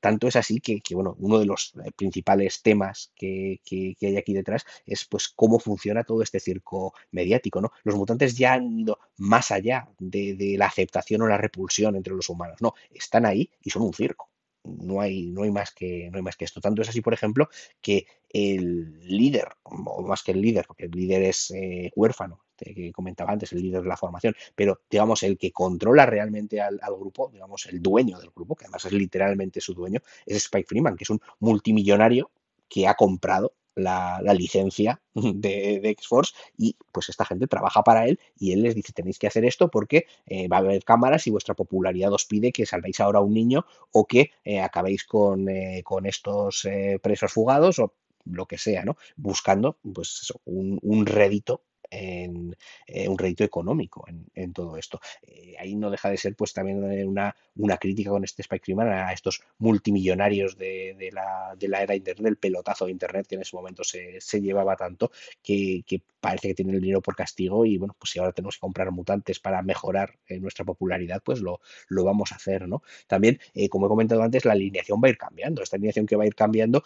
tanto 0.00 0.26
es 0.28 0.36
así 0.36 0.60
que, 0.60 0.80
bueno, 0.94 1.16
uno 1.18 1.38
de 1.38 1.46
los 1.46 1.74
principales 1.96 2.62
temas 2.62 3.12
que, 3.14 3.60
hay 4.00 4.16
aquí 4.16 4.34
detrás 4.34 4.64
es 4.86 5.04
pues 5.04 5.28
cómo 5.28 5.58
funciona 5.58 6.04
todo 6.04 6.22
este 6.22 6.40
circo 6.40 6.94
mediático. 7.10 7.60
¿no? 7.60 7.72
Los 7.84 7.96
mutantes 7.96 8.36
ya 8.36 8.54
han 8.54 8.80
ido 8.80 8.98
más 9.18 9.50
allá 9.50 9.88
de 9.98 10.56
la 10.58 10.66
aceptación 10.66 11.22
o 11.22 11.26
la 11.28 11.36
repulsión 11.36 11.96
entre 11.96 12.14
los 12.14 12.28
humanos. 12.28 12.56
No, 12.60 12.74
están 12.90 13.26
ahí 13.26 13.50
y 13.62 13.70
son 13.70 13.82
un 13.82 13.92
circo 13.92 14.31
no 14.64 15.00
hay, 15.00 15.26
no 15.26 15.42
hay, 15.42 15.50
más 15.50 15.72
que, 15.72 16.08
no 16.10 16.18
hay 16.18 16.22
más 16.22 16.36
que 16.36 16.44
esto. 16.44 16.60
Tanto 16.60 16.82
es 16.82 16.88
así, 16.88 17.00
por 17.00 17.14
ejemplo, 17.14 17.48
que 17.80 18.06
el 18.28 19.00
líder, 19.00 19.48
o 19.62 20.02
más 20.02 20.22
que 20.22 20.32
el 20.32 20.40
líder, 20.40 20.66
porque 20.66 20.84
el 20.84 20.90
líder 20.92 21.22
es 21.22 21.50
eh, 21.50 21.90
huérfano, 21.94 22.42
este, 22.62 22.74
que 22.74 22.92
comentaba 22.92 23.32
antes, 23.32 23.52
el 23.52 23.62
líder 23.62 23.82
de 23.82 23.88
la 23.88 23.96
formación, 23.96 24.34
pero 24.54 24.80
digamos, 24.90 25.22
el 25.22 25.36
que 25.36 25.52
controla 25.52 26.06
realmente 26.06 26.60
al, 26.60 26.78
al, 26.82 26.94
grupo, 26.94 27.30
digamos, 27.32 27.66
el 27.66 27.82
dueño 27.82 28.18
del 28.18 28.30
grupo, 28.30 28.54
que 28.54 28.64
además 28.64 28.84
es 28.84 28.92
literalmente 28.92 29.60
su 29.60 29.74
dueño, 29.74 30.00
es 30.26 30.36
Spike 30.36 30.68
Freeman, 30.68 30.96
que 30.96 31.04
es 31.04 31.10
un 31.10 31.20
multimillonario 31.40 32.30
que 32.68 32.86
ha 32.86 32.94
comprado 32.94 33.54
la, 33.74 34.20
licencia 34.34 35.00
de, 35.14 35.80
de 35.80 35.90
X-Force 35.90 36.34
y 36.56 36.76
pues 36.92 37.08
esta 37.08 37.24
gente 37.24 37.46
trabaja 37.46 37.82
para 37.82 38.06
él 38.06 38.18
y 38.38 38.52
él 38.52 38.62
les 38.62 38.74
dice 38.74 38.92
tenéis 38.92 39.18
que 39.18 39.26
hacer 39.26 39.44
esto 39.44 39.70
porque 39.70 40.06
eh, 40.26 40.48
va 40.48 40.56
a 40.56 40.60
haber 40.60 40.84
cámaras 40.84 41.26
y 41.26 41.30
vuestra 41.30 41.54
popularidad 41.54 42.12
os 42.12 42.24
pide 42.24 42.52
que 42.52 42.66
salvéis 42.66 43.00
ahora 43.00 43.18
a 43.18 43.22
un 43.22 43.34
niño 43.34 43.64
o 43.92 44.06
que 44.06 44.30
eh, 44.44 44.60
acabéis 44.60 45.04
con, 45.04 45.48
eh, 45.48 45.82
con 45.84 46.06
estos 46.06 46.66
presos 47.02 47.32
fugados 47.32 47.78
o 47.78 47.94
lo 48.24 48.46
que 48.46 48.58
sea, 48.58 48.84
¿no? 48.84 48.96
Buscando 49.16 49.78
pues 49.92 50.32
un, 50.44 50.78
un 50.82 51.06
rédito 51.06 51.62
en 51.92 52.56
eh, 52.86 53.06
un 53.06 53.18
rédito 53.18 53.44
económico 53.44 54.04
en, 54.34 54.52
todo 54.52 54.76
esto. 54.76 55.00
Eh, 55.22 55.54
ahí 55.58 55.76
no 55.76 55.90
deja 55.90 56.10
de 56.10 56.16
ser 56.16 56.34
pues 56.34 56.52
también 56.52 56.82
una, 57.06 57.34
una 57.56 57.76
crítica 57.76 58.10
con 58.10 58.24
este 58.24 58.42
Spike 58.42 58.64
Freeman 58.64 58.88
a 58.88 59.12
estos 59.12 59.42
multimillonarios 59.58 60.56
de, 60.56 61.10
la, 61.12 61.54
de 61.56 61.68
la 61.68 61.82
era 61.82 61.94
Internet, 61.94 62.26
el 62.26 62.36
pelotazo 62.36 62.86
de 62.86 62.92
Internet 62.92 63.26
que 63.26 63.34
en 63.36 63.42
ese 63.42 63.54
momento 63.54 63.84
se, 63.84 64.20
llevaba 64.40 64.74
tanto 64.76 65.12
que, 65.42 65.84
parece 66.20 66.48
que 66.48 66.54
tiene 66.54 66.72
el 66.72 66.80
dinero 66.80 67.02
por 67.02 67.14
castigo 67.14 67.66
y 67.66 67.78
bueno, 67.78 67.94
pues 67.98 68.10
si 68.10 68.18
ahora 68.18 68.32
tenemos 68.32 68.56
que 68.56 68.60
comprar 68.60 68.90
mutantes 68.90 69.38
para 69.38 69.60
mejorar 69.62 70.18
eh, 70.28 70.38
nuestra 70.38 70.64
popularidad, 70.64 71.20
pues 71.22 71.40
lo, 71.40 71.60
lo 71.88 72.04
vamos 72.04 72.32
a 72.32 72.36
hacer, 72.36 72.68
¿no? 72.68 72.82
También, 73.06 73.38
como 73.70 73.86
he 73.86 73.88
comentado 73.88 74.22
antes, 74.22 74.44
la 74.44 74.52
alineación 74.52 75.00
va 75.02 75.08
a 75.08 75.10
ir 75.10 75.18
cambiando. 75.18 75.62
Esta 75.62 75.76
alineación 75.76 76.06
que 76.06 76.16
va 76.16 76.24
a 76.24 76.26
ir 76.26 76.34
cambiando, 76.34 76.84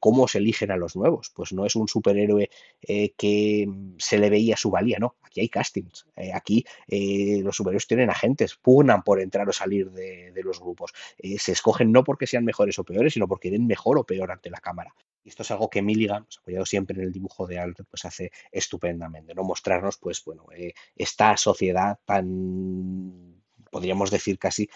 ¿cómo 0.00 0.28
se 0.28 0.38
eligen 0.38 0.70
a 0.70 0.76
los 0.76 0.96
nuevos? 0.96 1.30
Pues 1.34 1.52
no 1.52 1.66
es 1.66 1.74
un 1.74 1.88
superhéroe 1.88 2.48
que 2.80 3.68
se 3.98 4.18
le 4.18 4.30
veía 4.30 4.45
su 4.54 4.70
valía, 4.70 4.98
no, 4.98 5.16
aquí 5.22 5.40
hay 5.40 5.48
castings, 5.48 6.06
eh, 6.14 6.30
aquí 6.34 6.64
eh, 6.86 7.40
los 7.42 7.56
superhéroes 7.56 7.86
tienen 7.86 8.10
agentes, 8.10 8.54
pugnan 8.56 9.02
por 9.02 9.20
entrar 9.20 9.48
o 9.48 9.52
salir 9.52 9.90
de, 9.90 10.32
los 10.44 10.60
grupos, 10.60 10.92
eh, 11.18 11.38
se 11.38 11.52
escogen 11.52 11.90
no 11.90 12.04
porque 12.04 12.26
sean 12.26 12.44
mejores 12.44 12.78
o 12.78 12.84
peores, 12.84 13.14
sino 13.14 13.26
porque 13.26 13.50
den 13.50 13.66
mejor 13.66 13.98
o 13.98 14.04
peor 14.04 14.30
ante 14.30 14.50
la 14.50 14.60
cámara. 14.60 14.94
Y 15.24 15.30
esto 15.30 15.42
es 15.42 15.50
algo 15.50 15.70
que 15.70 15.80
Milligan, 15.80 16.24
pues, 16.24 16.38
apoyado 16.38 16.66
siempre 16.66 16.96
en 16.96 17.04
el 17.04 17.12
dibujo 17.12 17.46
de 17.46 17.58
Alfred, 17.58 17.86
pues 17.90 18.04
hace 18.04 18.30
estupendamente, 18.52 19.34
¿no? 19.34 19.42
Mostrarnos, 19.42 19.96
pues, 19.96 20.22
bueno, 20.24 20.46
esta 20.94 21.36
sociedad 21.36 21.98
tan 22.04 23.34
podríamos 23.68 24.10
decir 24.10 24.38
casi 24.38 24.70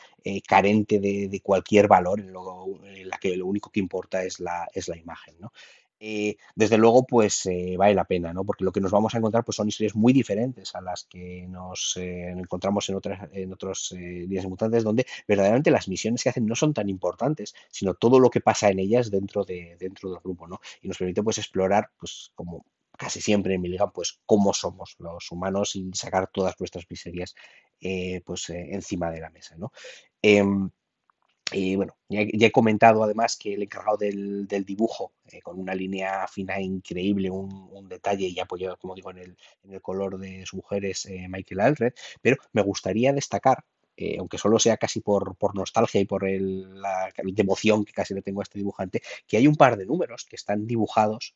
carente 0.46 0.98
de, 0.98 1.40
cualquier 1.42 1.86
valor 1.88 2.20
en, 2.20 2.34
la 3.08 3.18
que 3.18 3.36
lo 3.36 3.46
único 3.46 3.70
que 3.70 3.80
importa 3.80 4.24
es 4.24 4.40
la, 4.40 4.68
es 4.74 4.88
la 4.88 4.96
imagen. 4.96 5.36
¿no? 5.38 5.52
Eh, 6.02 6.38
desde 6.54 6.78
luego, 6.78 7.04
pues 7.06 7.44
eh, 7.44 7.74
vale 7.76 7.94
la 7.94 8.06
pena, 8.06 8.32
¿no? 8.32 8.42
Porque 8.42 8.64
lo 8.64 8.72
que 8.72 8.80
nos 8.80 8.90
vamos 8.90 9.14
a 9.14 9.18
encontrar 9.18 9.44
pues, 9.44 9.56
son 9.56 9.68
historias 9.68 9.94
muy 9.94 10.14
diferentes 10.14 10.74
a 10.74 10.80
las 10.80 11.04
que 11.04 11.46
nos 11.46 11.94
eh, 11.98 12.30
encontramos 12.30 12.88
en, 12.88 12.94
otras, 12.94 13.28
en 13.32 13.52
otros 13.52 13.94
días 14.26 14.46
mutantes, 14.46 14.82
donde 14.82 15.06
verdaderamente 15.28 15.70
las 15.70 15.88
misiones 15.88 16.22
que 16.22 16.30
hacen 16.30 16.46
no 16.46 16.54
son 16.54 16.72
tan 16.72 16.88
importantes, 16.88 17.54
sino 17.70 17.92
todo 17.94 18.18
lo 18.18 18.30
que 18.30 18.40
pasa 18.40 18.70
en 18.70 18.78
ellas 18.78 19.10
dentro, 19.10 19.44
de, 19.44 19.76
dentro 19.78 20.10
del 20.10 20.20
grupo, 20.20 20.48
¿no? 20.48 20.60
Y 20.80 20.88
nos 20.88 20.96
permite 20.96 21.22
pues 21.22 21.36
explorar, 21.36 21.90
pues 21.98 22.32
como 22.34 22.64
casi 22.96 23.20
siempre 23.20 23.54
en 23.54 23.60
Milligan, 23.60 23.92
pues 23.92 24.20
cómo 24.24 24.54
somos 24.54 24.96
los 24.98 25.30
humanos 25.30 25.76
y 25.76 25.90
sacar 25.92 26.30
todas 26.32 26.58
nuestras 26.58 26.86
miserias 26.88 27.34
pues 28.24 28.50
encima 28.50 29.10
de 29.10 29.20
la 29.20 29.30
mesa, 29.30 29.56
¿no? 29.56 29.72
Y 31.52 31.74
bueno, 31.74 31.96
ya, 32.08 32.20
he 32.22 32.52
comentado 32.52 33.02
además 33.02 33.36
que 33.36 33.54
el 33.54 33.62
encargado 33.62 33.96
del, 33.96 34.46
dibujo, 34.64 35.12
eh, 35.32 35.40
con 35.40 35.58
una 35.58 35.74
línea 35.74 36.26
fina 36.28 36.60
increíble, 36.60 37.30
un, 37.30 37.88
detalle 37.88 38.28
y 38.28 38.38
apoyado, 38.38 38.76
como 38.76 38.94
digo, 38.94 39.10
en 39.10 39.18
el, 39.18 39.36
en 39.64 39.72
el 39.72 39.82
color 39.82 40.18
de 40.18 40.46
sus 40.46 40.54
mujeres, 40.54 41.06
eh, 41.06 41.26
Michael 41.28 41.60
Alred, 41.60 41.92
pero 42.22 42.36
me 42.52 42.62
gustaría 42.62 43.12
destacar, 43.12 43.64
eh, 43.96 44.16
aunque 44.18 44.38
solo 44.38 44.58
sea 44.60 44.76
casi 44.76 45.00
por, 45.00 45.34
por 45.36 45.56
nostalgia 45.56 46.00
y 46.00 46.04
por 46.04 46.24
el, 46.24 46.80
la, 46.80 47.12
emoción 47.16 47.84
que 47.84 47.92
casi 47.92 48.14
le 48.14 48.22
tengo 48.22 48.40
a 48.40 48.44
este 48.44 48.58
dibujante, 48.58 49.02
que 49.26 49.36
hay 49.36 49.48
un 49.48 49.56
par 49.56 49.76
de 49.76 49.86
números 49.86 50.24
que 50.24 50.36
están 50.36 50.66
dibujados 50.66 51.34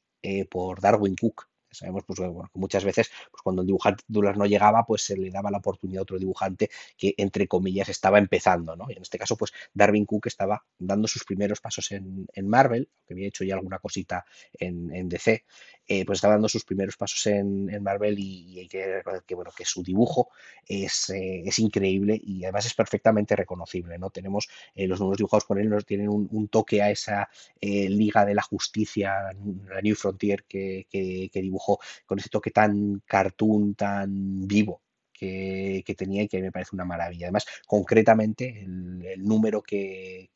por 0.48 0.80
Darwin 0.80 1.16
Cook, 1.16 1.48
Sabemos 1.74 2.04
pues, 2.06 2.20
que 2.20 2.30
muchas 2.54 2.84
veces 2.84 3.10
pues, 3.30 3.42
cuando 3.42 3.62
el 3.62 3.66
dibujante 3.66 4.04
titular 4.06 4.36
no 4.36 4.46
llegaba, 4.46 4.84
pues 4.84 5.02
se 5.02 5.16
le 5.16 5.30
daba 5.30 5.50
la 5.50 5.58
oportunidad 5.58 6.00
a 6.00 6.02
otro 6.02 6.18
dibujante 6.18 6.70
que, 6.96 7.14
entre 7.16 7.48
comillas, 7.48 7.88
estaba 7.88 8.18
empezando. 8.18 8.76
¿no? 8.76 8.86
Y 8.88 8.94
en 8.94 9.02
este 9.02 9.18
caso, 9.18 9.36
pues 9.36 9.52
Darwin 9.72 10.06
Cook 10.06 10.26
estaba 10.26 10.64
dando 10.78 11.08
sus 11.08 11.24
primeros 11.24 11.60
pasos 11.60 11.90
en, 11.92 12.26
Marvel, 12.48 12.88
que 13.06 13.14
había 13.14 13.28
hecho 13.28 13.44
ya 13.44 13.54
alguna 13.54 13.78
cosita 13.78 14.24
en, 14.58 15.08
DC, 15.08 15.44
eh, 15.86 16.04
pues 16.04 16.18
estaba 16.18 16.34
dando 16.34 16.48
sus 16.48 16.64
primeros 16.64 16.96
pasos 16.96 17.26
en, 17.26 17.82
Marvel 17.82 18.18
y, 18.18 18.60
hay 18.60 18.68
que 18.68 18.96
recordar 18.96 19.24
que, 19.24 19.34
bueno, 19.34 19.50
que 19.56 19.64
su 19.64 19.82
dibujo 19.82 20.30
es, 20.66 21.10
eh, 21.10 21.42
es, 21.44 21.58
increíble 21.58 22.20
y 22.22 22.44
además 22.44 22.66
es 22.66 22.74
perfectamente 22.74 23.36
reconocible. 23.36 23.98
¿no? 23.98 24.10
Tenemos 24.10 24.48
eh, 24.74 24.86
los 24.86 25.00
números 25.00 25.18
dibujados 25.18 25.44
por 25.44 25.58
él, 25.58 25.68
nos 25.68 25.84
tienen 25.84 26.08
un, 26.08 26.48
toque 26.48 26.82
a 26.82 26.90
esa 26.90 27.28
Liga 27.60 28.24
de 28.24 28.34
la 28.34 28.42
Justicia, 28.42 29.32
la 29.68 29.80
New 29.80 29.94
Frontier 29.96 30.44
que, 30.44 30.86
que, 30.90 31.30
que 31.32 31.42
dibujó 31.42 31.63
con 32.06 32.18
ese 32.18 32.28
toque 32.28 32.50
tan 32.50 33.02
cartoon, 33.06 33.74
tan 33.74 34.46
vivo 34.46 34.82
que, 35.12 35.94
tenía 35.96 36.22
y 36.22 36.28
que 36.28 36.42
me 36.42 36.52
parece 36.52 36.74
una 36.74 36.84
maravilla. 36.84 37.26
Además, 37.26 37.46
concretamente, 37.66 38.60
el, 38.60 39.22
número 39.24 39.62
que, 39.62 40.30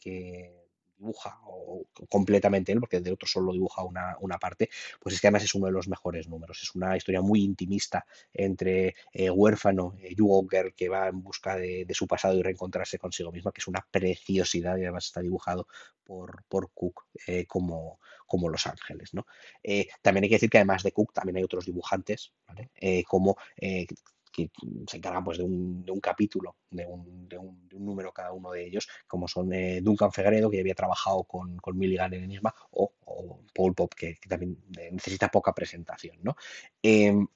dibuja 0.98 1.38
o 1.44 1.84
completamente 2.08 2.72
él, 2.72 2.80
porque 2.80 3.00
de 3.00 3.12
otro 3.12 3.28
solo 3.28 3.52
dibuja 3.52 3.82
una, 3.82 4.38
parte, 4.38 4.68
pues 5.00 5.14
es 5.14 5.20
que 5.20 5.28
además 5.28 5.44
es 5.44 5.54
uno 5.54 5.66
de 5.66 5.72
los 5.72 5.88
mejores 5.88 6.28
números. 6.28 6.62
Es 6.62 6.74
una 6.74 6.96
historia 6.96 7.22
muy 7.22 7.42
intimista 7.42 8.04
entre 8.32 8.94
eh, 9.12 9.30
huérfano, 9.30 9.94
eh, 10.00 10.14
Girl, 10.16 10.74
que 10.74 10.88
va 10.88 11.08
en 11.08 11.22
busca 11.22 11.56
de, 11.56 11.86
su 11.90 12.06
pasado 12.06 12.34
y 12.34 12.42
reencontrarse 12.42 12.98
consigo 12.98 13.32
misma, 13.32 13.52
que 13.52 13.60
es 13.60 13.68
una 13.68 13.86
preciosidad 13.90 14.76
y 14.76 14.82
además 14.82 15.06
está 15.06 15.20
dibujado 15.20 15.66
por, 16.04 16.44
por 16.48 16.70
Cook 16.72 17.06
eh, 17.26 17.46
como, 17.46 18.00
como 18.26 18.48
Los 18.48 18.66
Ángeles. 18.66 19.14
¿no? 19.14 19.26
Eh, 19.62 19.88
también 20.02 20.24
hay 20.24 20.30
que 20.30 20.36
decir 20.36 20.50
que 20.50 20.58
además 20.58 20.82
de 20.82 20.92
Cook 20.92 21.12
también 21.12 21.36
hay 21.36 21.44
otros 21.44 21.66
dibujantes, 21.66 22.32
como 23.06 23.36
que 24.38 24.50
se 24.86 24.96
encargan 24.96 25.24
pues, 25.24 25.38
de, 25.38 25.44
un, 25.44 25.84
de 25.84 25.92
un 25.92 26.00
capítulo, 26.00 26.56
de, 26.70 26.86
un, 26.86 27.28
número 27.88 28.12
cada 28.12 28.32
uno 28.32 28.52
de 28.52 28.66
ellos, 28.66 28.88
como 29.06 29.26
son 29.26 29.52
eh, 29.52 29.80
Duncan 29.82 30.12
Fegredo, 30.12 30.50
que 30.50 30.56
ya 30.56 30.62
había 30.62 30.74
trabajado 30.74 31.24
con, 31.24 31.56
con 31.58 31.76
Milligan 31.76 32.12
en 32.14 32.24
Enigma, 32.24 32.54
o, 32.72 32.92
o 33.04 33.40
Paul 33.54 33.74
Pop, 33.74 33.92
que, 33.94 34.18
también 34.28 34.56
eh, 34.78 34.90
necesita 34.92 35.28
poca 35.28 35.52
presentación. 35.52 36.18
¿no? 36.22 36.36
Em, 36.82 37.26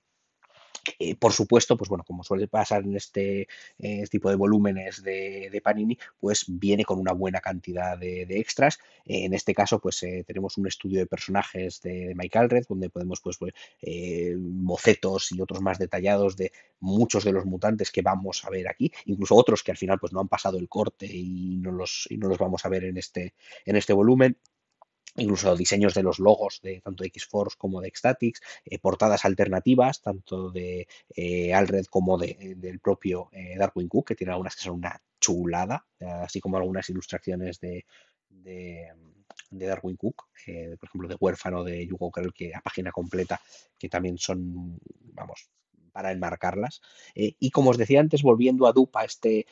Eh, 0.99 1.14
por 1.14 1.33
supuesto, 1.33 1.77
pues 1.77 1.88
bueno, 1.88 2.05
como 2.05 2.25
suele 2.25 2.49
pasar 2.49 2.83
en 2.83 2.97
este, 2.97 3.47
este 3.79 4.18
tipo 4.18 4.31
de 4.31 4.37
volúmenes 4.37 5.03
de, 5.03 5.61
Panini, 5.62 5.97
pues 6.18 6.45
viene 6.49 6.85
con 6.85 6.99
una 6.99 7.12
buena 7.12 7.40
cantidad 7.40 7.97
de, 7.97 8.23
extras. 8.31 8.79
Eh, 9.05 9.25
en 9.25 9.35
este 9.35 9.55
caso, 9.55 9.79
pues 9.79 10.03
eh, 10.03 10.25
tenemos 10.27 10.59
un 10.59 10.66
estudio 10.66 10.99
de 10.99 11.07
personajes 11.07 11.81
de, 11.83 12.14
Mike 12.16 12.38
Alred, 12.38 12.66
donde 12.68 12.90
podemos, 12.90 13.21
pues, 13.21 13.38
pues 13.38 13.53
bocetos 14.37 15.33
y 15.33 15.40
otros 15.40 15.61
más 15.61 15.79
detallados 15.79 16.37
de 16.37 16.53
muchos 16.81 17.25
de 17.25 17.33
los 17.33 17.47
mutantes 17.47 17.90
que 17.90 18.03
vamos 18.03 18.45
a 18.45 18.51
ver 18.51 18.68
aquí, 18.68 18.92
incluso 19.07 19.37
otros 19.37 19.62
que 19.62 19.71
al 19.71 19.77
final 19.77 19.99
pues 19.99 20.12
no 20.12 20.21
han 20.21 20.29
pasado 20.29 20.59
el 20.59 20.68
corte 20.68 21.07
y 21.07 21.57
no 21.59 21.71
los, 21.71 22.07
y 22.11 22.16
no 22.16 22.29
los 22.29 22.38
vamos 22.38 22.64
a 22.64 22.68
ver 22.68 22.85
en 22.85 22.97
este, 22.97 23.35
en 23.64 23.77
este 23.77 23.92
volumen 23.92 24.37
incluso 25.16 25.57
diseños 25.57 25.94
de 25.94 26.03
los 26.03 26.18
logos 26.18 26.61
de 26.62 26.81
tanto 26.81 27.05
X-Force 27.05 27.57
como 27.59 27.81
de 27.81 27.92
Xtatics, 27.94 28.40
eh, 28.64 28.79
portadas 28.79 29.25
alternativas, 29.25 30.01
tanto 30.01 30.51
de 30.51 30.88
eh, 31.14 31.55
Alred 31.55 31.87
como 31.87 32.18
de, 32.18 32.55
del 32.57 32.81
propio 32.81 33.29
eh, 33.33 33.57
Darwin 33.59 33.88
Cook, 33.88 34.09
que 34.09 34.14
tiene 34.14 34.33
algunas 34.33 34.57
que 34.57 34.62
son 34.62 34.75
una 34.77 35.01
chulada, 35.20 35.87
así 36.01 36.40
como 36.40 36.57
algunas 36.57 36.88
ilustraciones 36.90 37.61
de, 37.61 37.87
de, 38.29 38.88
Darwin 39.51 39.96
Cook, 39.96 40.25
por 40.81 40.88
ejemplo, 40.88 41.09
de 41.09 41.16
Huérfano 41.20 41.62
de 41.62 41.87
Yugo 41.87 42.11
creo 42.11 42.33
que 42.33 42.53
a 42.53 42.61
página 42.61 42.90
completa, 42.90 43.40
que 43.79 43.88
también 43.88 44.18
son, 44.18 44.81
vamos, 45.12 45.48
para 45.92 46.11
enmarcarlas. 46.11 46.81
y 47.14 47.51
como 47.53 47.70
os 47.70 47.79
decía 47.79 48.01
antes, 48.01 48.22
volviendo 48.22 48.66
a 48.66 48.72
Dupa, 48.72 49.05
este 49.05 49.46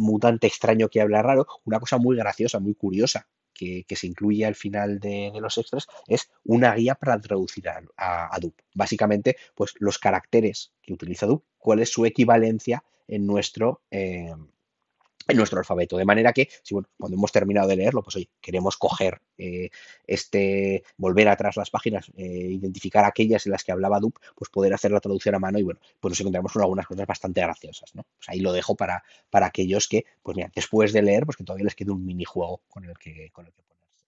mutante 0.00 0.46
extraño 0.46 0.88
que 0.88 1.00
habla 1.00 1.22
raro, 1.22 1.48
una 1.64 1.80
cosa 1.80 1.98
muy 1.98 2.16
graciosa, 2.16 2.60
muy 2.60 2.74
curiosa, 2.74 3.26
que, 3.56 3.84
se 3.96 4.06
incluye 4.06 4.44
al 4.44 4.54
final 4.54 4.98
de, 5.00 5.32
los 5.40 5.58
extras 5.58 5.86
es 6.06 6.30
una 6.44 6.74
guía 6.74 6.94
para 6.94 7.20
traducir 7.20 7.68
a, 7.68 7.82
a, 7.96 8.38
Básicamente, 8.74 9.36
pues 9.54 9.74
los 9.78 9.98
caracteres 9.98 10.72
que 10.82 10.92
utiliza 10.92 11.26
Adobe, 11.26 11.42
cuál 11.58 11.80
es 11.80 11.90
su 11.90 12.04
equivalencia 12.04 12.84
en 13.08 13.26
nuestro, 13.26 13.82
eh, 13.90 14.34
en 15.28 15.36
nuestro 15.36 15.58
alfabeto. 15.58 15.96
De 15.96 16.04
manera 16.04 16.32
que, 16.32 16.48
si 16.62 16.74
bueno, 16.74 16.88
cuando 16.98 17.16
hemos 17.16 17.32
terminado 17.32 17.68
de 17.68 17.76
leerlo, 17.76 18.02
pues 18.02 18.16
hoy 18.16 18.28
queremos 18.40 18.76
coger 18.76 19.20
eh, 19.38 19.70
este, 20.06 20.84
volver 20.96 21.28
atrás 21.28 21.56
las 21.56 21.70
páginas, 21.70 22.10
eh, 22.16 22.24
identificar 22.24 23.04
aquellas 23.04 23.46
en 23.46 23.52
las 23.52 23.64
que 23.64 23.72
hablaba 23.72 24.00
Dup, 24.00 24.18
pues 24.34 24.50
poder 24.50 24.72
hacer 24.74 24.90
la 24.90 25.00
traducción 25.00 25.34
a 25.34 25.38
mano 25.38 25.58
y 25.58 25.62
bueno, 25.62 25.80
pues 26.00 26.12
nos 26.12 26.20
encontramos 26.20 26.52
con 26.52 26.62
algunas 26.62 26.86
cosas 26.86 27.06
bastante 27.06 27.40
graciosas, 27.40 27.94
¿no? 27.94 28.04
Pues 28.16 28.28
ahí 28.28 28.40
lo 28.40 28.52
dejo 28.52 28.74
para, 28.74 29.02
para 29.30 29.46
aquellos 29.46 29.88
que, 29.88 30.04
pues 30.22 30.36
mira, 30.36 30.50
después 30.54 30.92
de 30.92 31.02
leer, 31.02 31.24
pues 31.24 31.36
que 31.36 31.44
todavía 31.44 31.64
les 31.64 31.74
quede 31.74 31.90
un 31.90 32.04
minijuego 32.04 32.62
con 32.68 32.84
el 32.84 32.96
que, 32.98 33.30
con 33.32 33.46
el 33.46 33.52
que 33.52 33.62
ponerse. 33.62 34.04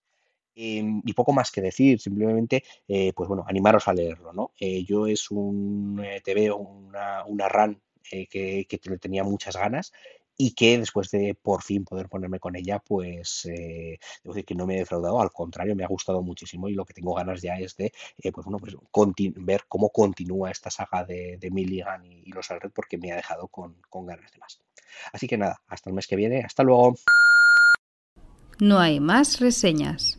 Em, 0.55 1.01
y 1.05 1.13
poco 1.13 1.33
más 1.33 1.51
que 1.51 1.61
decir, 1.61 1.99
simplemente, 1.99 2.63
eh, 2.87 3.13
pues 3.13 3.27
bueno, 3.27 3.45
animaros 3.47 3.87
a 3.87 3.93
leerlo, 3.93 4.33
¿no? 4.33 4.51
yo 4.59 5.07
es 5.07 5.31
un, 5.31 6.03
te 6.23 6.33
veo 6.33 6.57
una, 6.57 7.23
una 7.25 7.47
run 7.47 7.81
que, 8.09 8.65
que, 8.67 8.77
tenía 8.97 9.23
muchas 9.23 9.55
ganas 9.55 9.93
y 10.41 10.51
que 10.51 10.79
después 10.79 11.11
de 11.11 11.35
por 11.35 11.63
fin 11.63 11.83
poder 11.83 12.07
ponerme 12.07 12.39
con 12.39 12.55
ella, 12.55 12.79
pues 12.79 13.45
eh, 13.45 13.99
debo 14.23 14.33
decir 14.33 14.45
que 14.45 14.55
no 14.55 14.65
me 14.65 14.75
he 14.75 14.79
defraudado, 14.79 15.19
al 15.19 15.31
contrario, 15.31 15.75
me 15.75 15.83
ha 15.83 15.87
gustado 15.87 16.21
muchísimo 16.21 16.69
y 16.69 16.75
lo 16.75 16.85
que 16.85 16.93
tengo 16.93 17.13
ganas 17.13 17.41
ya 17.41 17.55
es 17.55 17.75
de 17.75 17.91
eh, 18.23 18.31
pues, 18.31 18.47
pues, 18.47 18.75
ver 19.35 19.63
cómo 19.67 19.89
continúa 19.89 20.49
esta 20.49 20.69
saga 20.69 21.03
de, 21.03 21.49
Milligan 21.51 22.05
y, 22.05 22.31
los 22.31 22.49
Alred 22.51 22.71
porque 22.73 22.97
me 22.97 23.11
ha 23.11 23.17
dejado 23.17 23.47
con, 23.47 23.75
con 23.89 24.05
ganas 24.05 24.31
de 24.31 24.37
más. 24.39 24.61
Así 25.11 25.27
que 25.27 25.37
nada, 25.37 25.59
hasta 25.67 25.89
el 25.89 25.95
mes 25.95 26.07
que 26.07 26.15
viene, 26.15 26.39
hasta 26.39 26.63
luego. 26.63 26.95
No 28.61 28.79
hay 28.79 29.01
más 29.01 29.41
reseñas. 29.41 30.18